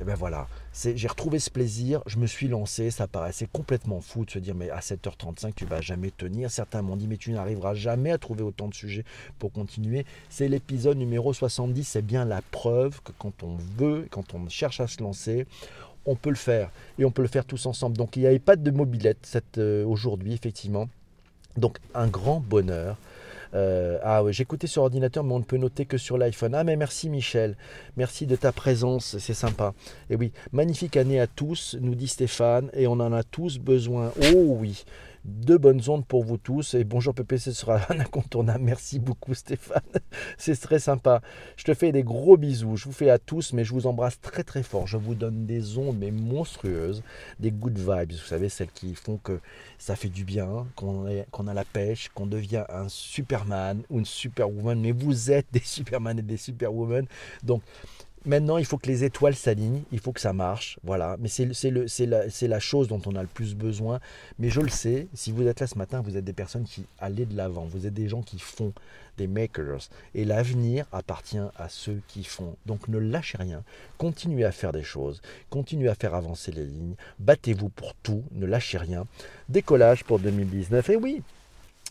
Et 0.00 0.04
ben 0.04 0.14
voilà, 0.14 0.46
j'ai 0.72 1.08
retrouvé 1.08 1.38
ce 1.38 1.50
plaisir. 1.50 2.02
Je 2.06 2.18
me 2.18 2.26
suis 2.26 2.48
lancé. 2.48 2.90
Ça 2.90 3.08
paraissait 3.08 3.48
complètement 3.52 4.00
fou 4.00 4.24
de 4.24 4.30
se 4.30 4.38
dire 4.38 4.54
mais 4.54 4.70
à 4.70 4.78
7h35 4.78 5.52
tu 5.54 5.64
vas 5.64 5.80
jamais 5.80 6.10
tenir. 6.10 6.50
Certains 6.50 6.82
m'ont 6.82 6.96
dit 6.96 7.08
mais 7.08 7.16
tu 7.16 7.32
n'arriveras 7.32 7.74
jamais 7.74 8.12
à 8.12 8.18
trouver 8.18 8.42
autant 8.42 8.68
de 8.68 8.74
sujets 8.74 9.04
pour 9.38 9.52
continuer. 9.52 10.06
C'est 10.28 10.48
l'épisode 10.48 10.96
numéro 10.96 11.32
70. 11.32 11.84
C'est 11.84 12.02
bien 12.02 12.24
la 12.24 12.42
preuve 12.42 13.00
que 13.02 13.12
quand 13.18 13.42
on 13.42 13.56
veut, 13.76 14.06
quand 14.10 14.34
on 14.34 14.48
cherche 14.48 14.80
à 14.80 14.86
se 14.86 15.02
lancer, 15.02 15.46
on 16.08 16.16
peut 16.16 16.30
le 16.30 16.36
faire. 16.36 16.70
Et 16.98 17.04
on 17.04 17.10
peut 17.10 17.22
le 17.22 17.28
faire 17.28 17.44
tous 17.44 17.66
ensemble. 17.66 17.96
Donc 17.96 18.16
il 18.16 18.20
n'y 18.20 18.26
avait 18.26 18.38
pas 18.38 18.56
de 18.56 18.70
mobilette 18.70 19.38
euh, 19.58 19.84
aujourd'hui, 19.84 20.32
effectivement. 20.32 20.88
Donc 21.56 21.78
un 21.94 22.06
grand 22.06 22.40
bonheur. 22.40 22.96
Euh, 23.54 23.98
ah 24.02 24.22
oui, 24.22 24.32
j'écoutais 24.32 24.66
sur 24.66 24.82
ordinateur, 24.82 25.24
mais 25.24 25.32
on 25.32 25.38
ne 25.38 25.44
peut 25.44 25.56
noter 25.56 25.86
que 25.86 25.96
sur 25.96 26.18
l'iPhone. 26.18 26.54
Ah 26.54 26.64
mais 26.64 26.76
merci 26.76 27.08
Michel, 27.08 27.56
merci 27.96 28.26
de 28.26 28.36
ta 28.36 28.52
présence, 28.52 29.16
c'est 29.18 29.34
sympa. 29.34 29.72
Et 30.10 30.16
oui, 30.16 30.32
magnifique 30.52 30.96
année 30.96 31.18
à 31.18 31.26
tous, 31.26 31.76
nous 31.80 31.94
dit 31.94 32.08
Stéphane, 32.08 32.70
et 32.74 32.86
on 32.86 32.92
en 32.92 33.12
a 33.12 33.22
tous 33.22 33.58
besoin. 33.58 34.12
Oh 34.34 34.56
oui, 34.60 34.84
de 35.28 35.56
bonnes 35.56 35.82
ondes 35.88 36.06
pour 36.06 36.24
vous 36.24 36.38
tous. 36.38 36.74
Et 36.74 36.84
bonjour 36.84 37.14
PPC 37.14 37.52
sera 37.52 37.80
un 37.90 38.00
incontournable. 38.00 38.64
Merci 38.64 38.98
beaucoup 38.98 39.34
Stéphane. 39.34 39.82
C'est 40.38 40.58
très 40.60 40.78
sympa. 40.78 41.20
Je 41.56 41.64
te 41.64 41.74
fais 41.74 41.92
des 41.92 42.02
gros 42.02 42.36
bisous. 42.36 42.76
Je 42.76 42.86
vous 42.86 42.92
fais 42.92 43.10
à 43.10 43.18
tous, 43.18 43.52
mais 43.52 43.64
je 43.64 43.72
vous 43.72 43.86
embrasse 43.86 44.20
très 44.20 44.44
très 44.44 44.62
fort. 44.62 44.86
Je 44.86 44.96
vous 44.96 45.14
donne 45.14 45.46
des 45.46 45.76
ondes 45.78 45.98
mais 45.98 46.10
monstrueuses, 46.10 47.02
des 47.38 47.50
good 47.50 47.78
vibes. 47.78 48.12
Vous 48.12 48.26
savez, 48.26 48.48
celles 48.48 48.70
qui 48.70 48.94
font 48.94 49.18
que 49.18 49.40
ça 49.78 49.96
fait 49.96 50.08
du 50.08 50.24
bien, 50.24 50.66
qu'on 50.74 51.06
a 51.06 51.54
la 51.54 51.64
pêche, 51.64 52.08
qu'on 52.14 52.26
devient 52.26 52.64
un 52.68 52.88
Superman 52.88 53.82
ou 53.90 53.98
une 53.98 54.06
Superwoman. 54.06 54.80
Mais 54.80 54.92
vous 54.92 55.30
êtes 55.30 55.46
des 55.52 55.60
Superman 55.64 56.18
et 56.18 56.22
des 56.22 56.36
Superwoman. 56.36 57.06
Donc 57.42 57.62
Maintenant, 58.26 58.58
il 58.58 58.64
faut 58.64 58.78
que 58.78 58.86
les 58.86 59.04
étoiles 59.04 59.34
s'alignent, 59.34 59.82
il 59.92 60.00
faut 60.00 60.12
que 60.12 60.20
ça 60.20 60.32
marche, 60.32 60.78
voilà. 60.82 61.16
Mais 61.18 61.28
c'est 61.28 62.06
la, 62.06 62.24
la, 62.42 62.60
chose 62.60 62.88
dont 62.88 63.00
on 63.06 63.14
a 63.14 63.22
le 63.22 63.28
plus 63.28 63.54
besoin. 63.54 64.00
Mais 64.38 64.50
je 64.50 64.60
le 64.60 64.68
sais, 64.68 65.08
si 65.14 65.32
vous 65.32 65.46
êtes 65.46 65.60
là 65.60 65.66
ce 65.66 65.78
matin, 65.78 66.00
vous 66.00 66.16
êtes 66.16 66.24
des 66.24 66.32
personnes 66.32 66.64
qui 66.64 66.84
allaient 66.98 67.26
de 67.26 67.36
l'avant, 67.36 67.64
vous 67.64 67.86
êtes 67.86 67.94
des 67.94 68.08
gens 68.08 68.22
qui 68.22 68.38
font, 68.38 68.72
des 69.16 69.26
makers. 69.26 69.88
Et 70.14 70.24
l'avenir 70.24 70.86
appartient 70.92 71.38
à 71.56 71.68
ceux 71.68 72.00
qui 72.08 72.24
font. 72.24 72.56
Donc 72.66 72.88
ne 72.88 72.98
lâchez 72.98 73.38
rien, 73.38 73.62
continuez 73.98 74.44
à 74.44 74.52
faire 74.52 74.72
des 74.72 74.82
choses, 74.82 75.20
continuez 75.50 75.88
à 75.88 75.94
faire 75.94 76.14
avancer 76.14 76.52
les 76.52 76.64
lignes, 76.64 76.94
battez-vous 77.18 77.68
pour 77.68 77.94
tout, 77.94 78.24
ne 78.32 78.46
lâchez 78.46 78.78
rien. 78.78 79.06
Décollage 79.48 80.04
pour 80.04 80.18
2019, 80.18 80.90
et 80.90 80.96
oui, 80.96 81.22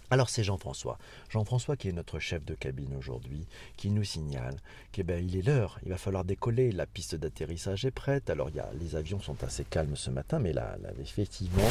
alors 0.09 0.29
c'est 0.29 0.43
Jean-François. 0.43 0.97
Jean-François 1.29 1.75
qui 1.75 1.89
est 1.89 1.93
notre 1.93 2.19
chef 2.19 2.45
de 2.45 2.53
cabine 2.53 2.95
aujourd'hui, 2.97 3.45
qui 3.75 3.89
nous 3.89 4.03
signale 4.03 4.57
qu'il 4.91 5.03
ben, 5.03 5.27
est 5.29 5.41
l'heure, 5.41 5.79
il 5.83 5.89
va 5.89 5.97
falloir 5.97 6.23
décoller, 6.23 6.71
la 6.71 6.85
piste 6.85 7.15
d'atterrissage 7.15 7.85
est 7.85 7.91
prête. 7.91 8.29
Alors 8.29 8.49
les 8.79 8.95
avions 8.95 9.19
sont 9.19 9.43
assez 9.43 9.65
calmes 9.65 9.95
ce 9.95 10.09
matin, 10.09 10.39
mais 10.39 10.53
là, 10.53 10.77
effectivement, 11.01 11.67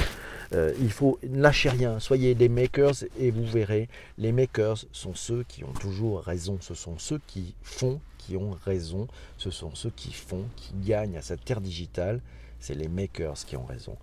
euh, 0.52 0.74
il 0.80 0.90
faut 0.90 1.18
lâcher 1.22 1.70
rien, 1.70 1.98
soyez 1.98 2.34
des 2.34 2.48
makers 2.48 3.04
et 3.18 3.30
vous 3.30 3.46
verrez, 3.46 3.88
les 4.18 4.32
makers 4.32 4.84
sont 4.92 5.14
ceux 5.14 5.44
qui 5.44 5.64
ont 5.64 5.72
toujours 5.72 6.20
raison, 6.20 6.58
ce 6.60 6.74
sont 6.74 6.98
ceux 6.98 7.20
qui 7.26 7.54
font, 7.62 8.00
qui 8.18 8.36
ont 8.36 8.50
raison, 8.64 9.08
ce 9.38 9.50
sont 9.50 9.74
ceux 9.74 9.90
qui 9.90 10.12
font, 10.12 10.44
qui 10.56 10.74
gagnent 10.74 11.16
à 11.16 11.22
cette 11.22 11.44
terre 11.44 11.60
digitale, 11.60 12.20
c'est 12.60 12.74
les 12.74 12.88
makers 12.88 13.44
qui 13.46 13.56
ont 13.56 13.64
raison. 13.64 13.96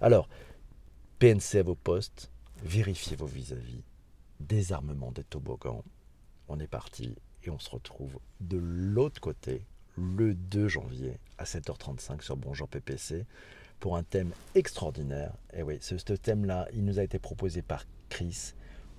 Alors, 0.00 0.28
PNC 1.18 1.58
à 1.58 1.62
vos 1.62 1.74
postes, 1.76 2.30
vérifiez 2.64 3.16
vos 3.16 3.26
vis-à-vis, 3.26 3.82
désarmement 4.40 5.12
des 5.12 5.24
toboggans. 5.24 5.84
On 6.48 6.60
est 6.60 6.68
parti 6.68 7.14
et 7.44 7.50
on 7.50 7.58
se 7.58 7.70
retrouve 7.70 8.18
de 8.40 8.58
l'autre 8.58 9.20
côté 9.20 9.66
le 9.96 10.34
2 10.34 10.68
janvier 10.68 11.18
à 11.38 11.44
7h35 11.44 12.22
sur 12.22 12.36
Bonjour 12.36 12.68
PPC 12.68 13.26
pour 13.80 13.96
un 13.96 14.02
thème 14.02 14.30
extraordinaire. 14.54 15.32
Et 15.52 15.62
oui, 15.62 15.78
ce, 15.80 15.94
thème-là, 15.96 16.68
il 16.72 16.84
nous 16.84 16.98
a 16.98 17.02
été 17.02 17.18
proposé 17.18 17.62
par 17.62 17.84
Chris. 18.08 18.54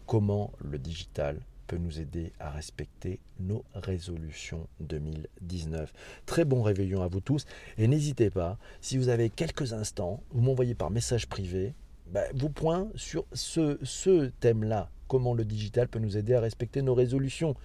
Comment 0.06 0.52
le 0.60 0.78
digital 0.78 1.40
peut 1.68 1.78
nous 1.78 2.00
aider 2.02 2.34
à 2.40 2.52
respecter 2.52 3.22
nos 3.40 3.64
résolutions 3.74 4.68
2019. 4.82 5.94
Très 6.26 6.44
bon 6.44 6.62
réveillon 6.62 7.02
à 7.02 7.08
vous 7.08 7.22
tous 7.22 7.46
et 7.78 7.88
n'hésitez 7.88 8.30
pas, 8.30 8.58
si 8.82 8.98
vous 8.98 9.08
avez 9.08 9.30
quelques 9.30 9.72
instants, 9.72 10.22
vous 10.32 10.42
m'envoyez 10.42 10.76
par 10.76 10.92
message 10.92 11.28
privé 11.28 11.74
bah, 12.14 12.22
vous 12.36 12.50
point 12.50 12.90
sur 12.96 13.26
ce, 13.34 13.80
ce 13.82 14.28
thème-là, 14.40 14.90
comment 15.08 15.34
le 15.34 15.44
digital 15.44 15.88
peut 15.88 16.00
nous 16.00 16.16
aider 16.16 16.36
à 16.36 16.40
respecter 16.40 16.84
nos 16.84 16.94
résolutions. 16.94 17.56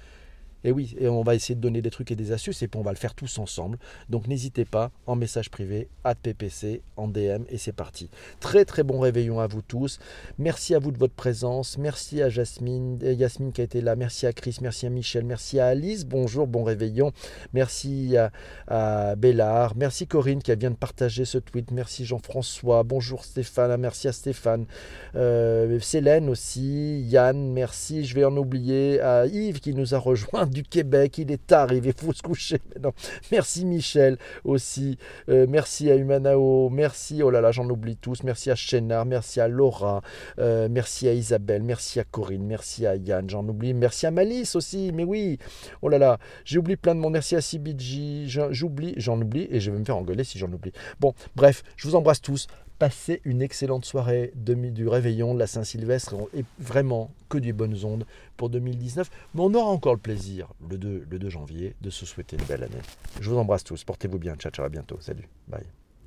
Et 0.64 0.72
oui, 0.72 0.96
et 0.98 1.08
on 1.08 1.22
va 1.22 1.34
essayer 1.34 1.54
de 1.54 1.60
donner 1.60 1.82
des 1.82 1.90
trucs 1.90 2.10
et 2.10 2.16
des 2.16 2.32
astuces, 2.32 2.62
et 2.62 2.68
puis 2.68 2.80
on 2.80 2.82
va 2.82 2.90
le 2.90 2.96
faire 2.96 3.14
tous 3.14 3.38
ensemble. 3.38 3.78
Donc 4.08 4.26
n'hésitez 4.26 4.64
pas, 4.64 4.90
en 5.06 5.14
message 5.14 5.50
privé, 5.50 5.88
à 6.04 6.14
PPC, 6.14 6.82
en 6.96 7.08
DM, 7.08 7.44
et 7.48 7.58
c'est 7.58 7.72
parti. 7.72 8.10
Très 8.40 8.64
très 8.64 8.82
bon 8.82 8.98
réveillon 8.98 9.38
à 9.40 9.46
vous 9.46 9.62
tous. 9.62 9.98
Merci 10.38 10.74
à 10.74 10.78
vous 10.78 10.90
de 10.90 10.98
votre 10.98 11.14
présence. 11.14 11.78
Merci 11.78 12.22
à 12.22 12.28
Jasmine, 12.28 12.98
Yasmine 13.02 13.52
qui 13.52 13.60
a 13.60 13.64
été 13.64 13.80
là. 13.80 13.94
Merci 13.94 14.26
à 14.26 14.32
Chris, 14.32 14.56
merci 14.60 14.86
à 14.86 14.90
Michel, 14.90 15.24
merci 15.24 15.60
à 15.60 15.68
Alice. 15.68 16.04
Bonjour, 16.06 16.46
bon 16.46 16.64
réveillon. 16.64 17.12
Merci 17.52 18.16
à, 18.16 18.32
à 18.66 19.14
Bellard. 19.14 19.76
Merci 19.76 20.06
Corinne 20.06 20.42
qui 20.42 20.54
vient 20.56 20.70
de 20.70 20.76
partager 20.76 21.24
ce 21.24 21.38
tweet. 21.38 21.70
Merci 21.70 22.04
Jean-François. 22.04 22.82
Bonjour 22.82 23.24
Stéphane. 23.24 23.76
Merci 23.80 24.08
à 24.08 24.12
Stéphane. 24.12 24.66
Euh, 25.14 25.78
Célène 25.80 26.28
aussi. 26.28 27.00
Yann, 27.02 27.52
merci. 27.52 28.04
Je 28.04 28.14
vais 28.14 28.24
en 28.24 28.36
oublier. 28.36 29.00
À 29.00 29.26
Yves 29.26 29.60
qui 29.60 29.74
nous 29.74 29.94
a 29.94 29.98
rejoint 29.98 30.47
du 30.48 30.62
Québec. 30.62 31.18
Il 31.18 31.30
est 31.30 31.52
arrivé, 31.52 31.92
il 31.96 32.00
faut 32.00 32.12
se 32.12 32.22
coucher 32.22 32.60
maintenant. 32.68 32.92
Merci 33.32 33.64
Michel 33.64 34.18
aussi. 34.44 34.98
Euh, 35.28 35.46
merci 35.48 35.90
à 35.90 35.96
Humanao. 35.96 36.68
Merci, 36.70 37.22
oh 37.22 37.30
là 37.30 37.40
là, 37.40 37.52
j'en 37.52 37.68
oublie 37.68 37.96
tous. 37.96 38.22
Merci 38.22 38.50
à 38.50 38.54
Chénard. 38.54 39.06
Merci 39.06 39.40
à 39.40 39.48
Laura. 39.48 40.02
Euh, 40.38 40.68
merci 40.70 41.08
à 41.08 41.12
Isabelle. 41.12 41.62
Merci 41.62 42.00
à 42.00 42.04
Corinne. 42.04 42.44
Merci 42.44 42.86
à 42.86 42.96
Yann. 42.96 43.28
J'en 43.28 43.46
oublie. 43.46 43.74
Merci 43.74 44.06
à 44.06 44.10
Malice 44.10 44.56
aussi. 44.56 44.92
Mais 44.92 45.04
oui, 45.04 45.38
oh 45.82 45.88
là 45.88 45.98
là, 45.98 46.18
j'ai 46.44 46.58
oublié 46.58 46.76
plein 46.76 46.94
de 46.94 47.00
monde. 47.00 47.12
Merci 47.12 47.36
à 47.36 47.40
CBG. 47.40 48.24
J'oublie, 48.26 48.94
j'en 48.96 49.20
oublie 49.20 49.48
et 49.50 49.60
je 49.60 49.70
vais 49.70 49.78
me 49.78 49.84
faire 49.84 49.96
engueuler 49.96 50.24
si 50.24 50.38
j'en 50.38 50.52
oublie. 50.52 50.72
Bon, 51.00 51.14
bref, 51.36 51.62
je 51.76 51.88
vous 51.88 51.94
embrasse 51.94 52.20
tous. 52.20 52.46
Passez 52.78 53.20
une 53.24 53.42
excellente 53.42 53.84
soirée 53.84 54.32
du 54.36 54.86
réveillon 54.86 55.34
de 55.34 55.38
la 55.38 55.48
Saint-Sylvestre 55.48 56.14
et 56.34 56.44
vraiment 56.60 57.10
que 57.28 57.38
des 57.38 57.52
bonnes 57.52 57.84
ondes 57.84 58.06
pour 58.36 58.50
2019. 58.50 59.10
Mais 59.34 59.40
on 59.40 59.52
aura 59.54 59.70
encore 59.70 59.94
le 59.94 60.00
plaisir, 60.00 60.52
le 60.70 60.78
2, 60.78 61.06
le 61.10 61.18
2 61.18 61.28
janvier, 61.28 61.74
de 61.80 61.90
se 61.90 62.06
souhaiter 62.06 62.36
une 62.36 62.44
belle 62.44 62.62
année. 62.62 62.82
Je 63.20 63.30
vous 63.30 63.36
embrasse 63.36 63.64
tous. 63.64 63.82
Portez-vous 63.82 64.18
bien. 64.18 64.36
Ciao, 64.36 64.52
ciao, 64.52 64.64
à 64.64 64.68
bientôt. 64.68 64.98
Salut. 65.00 65.28
Bye. 65.48 65.64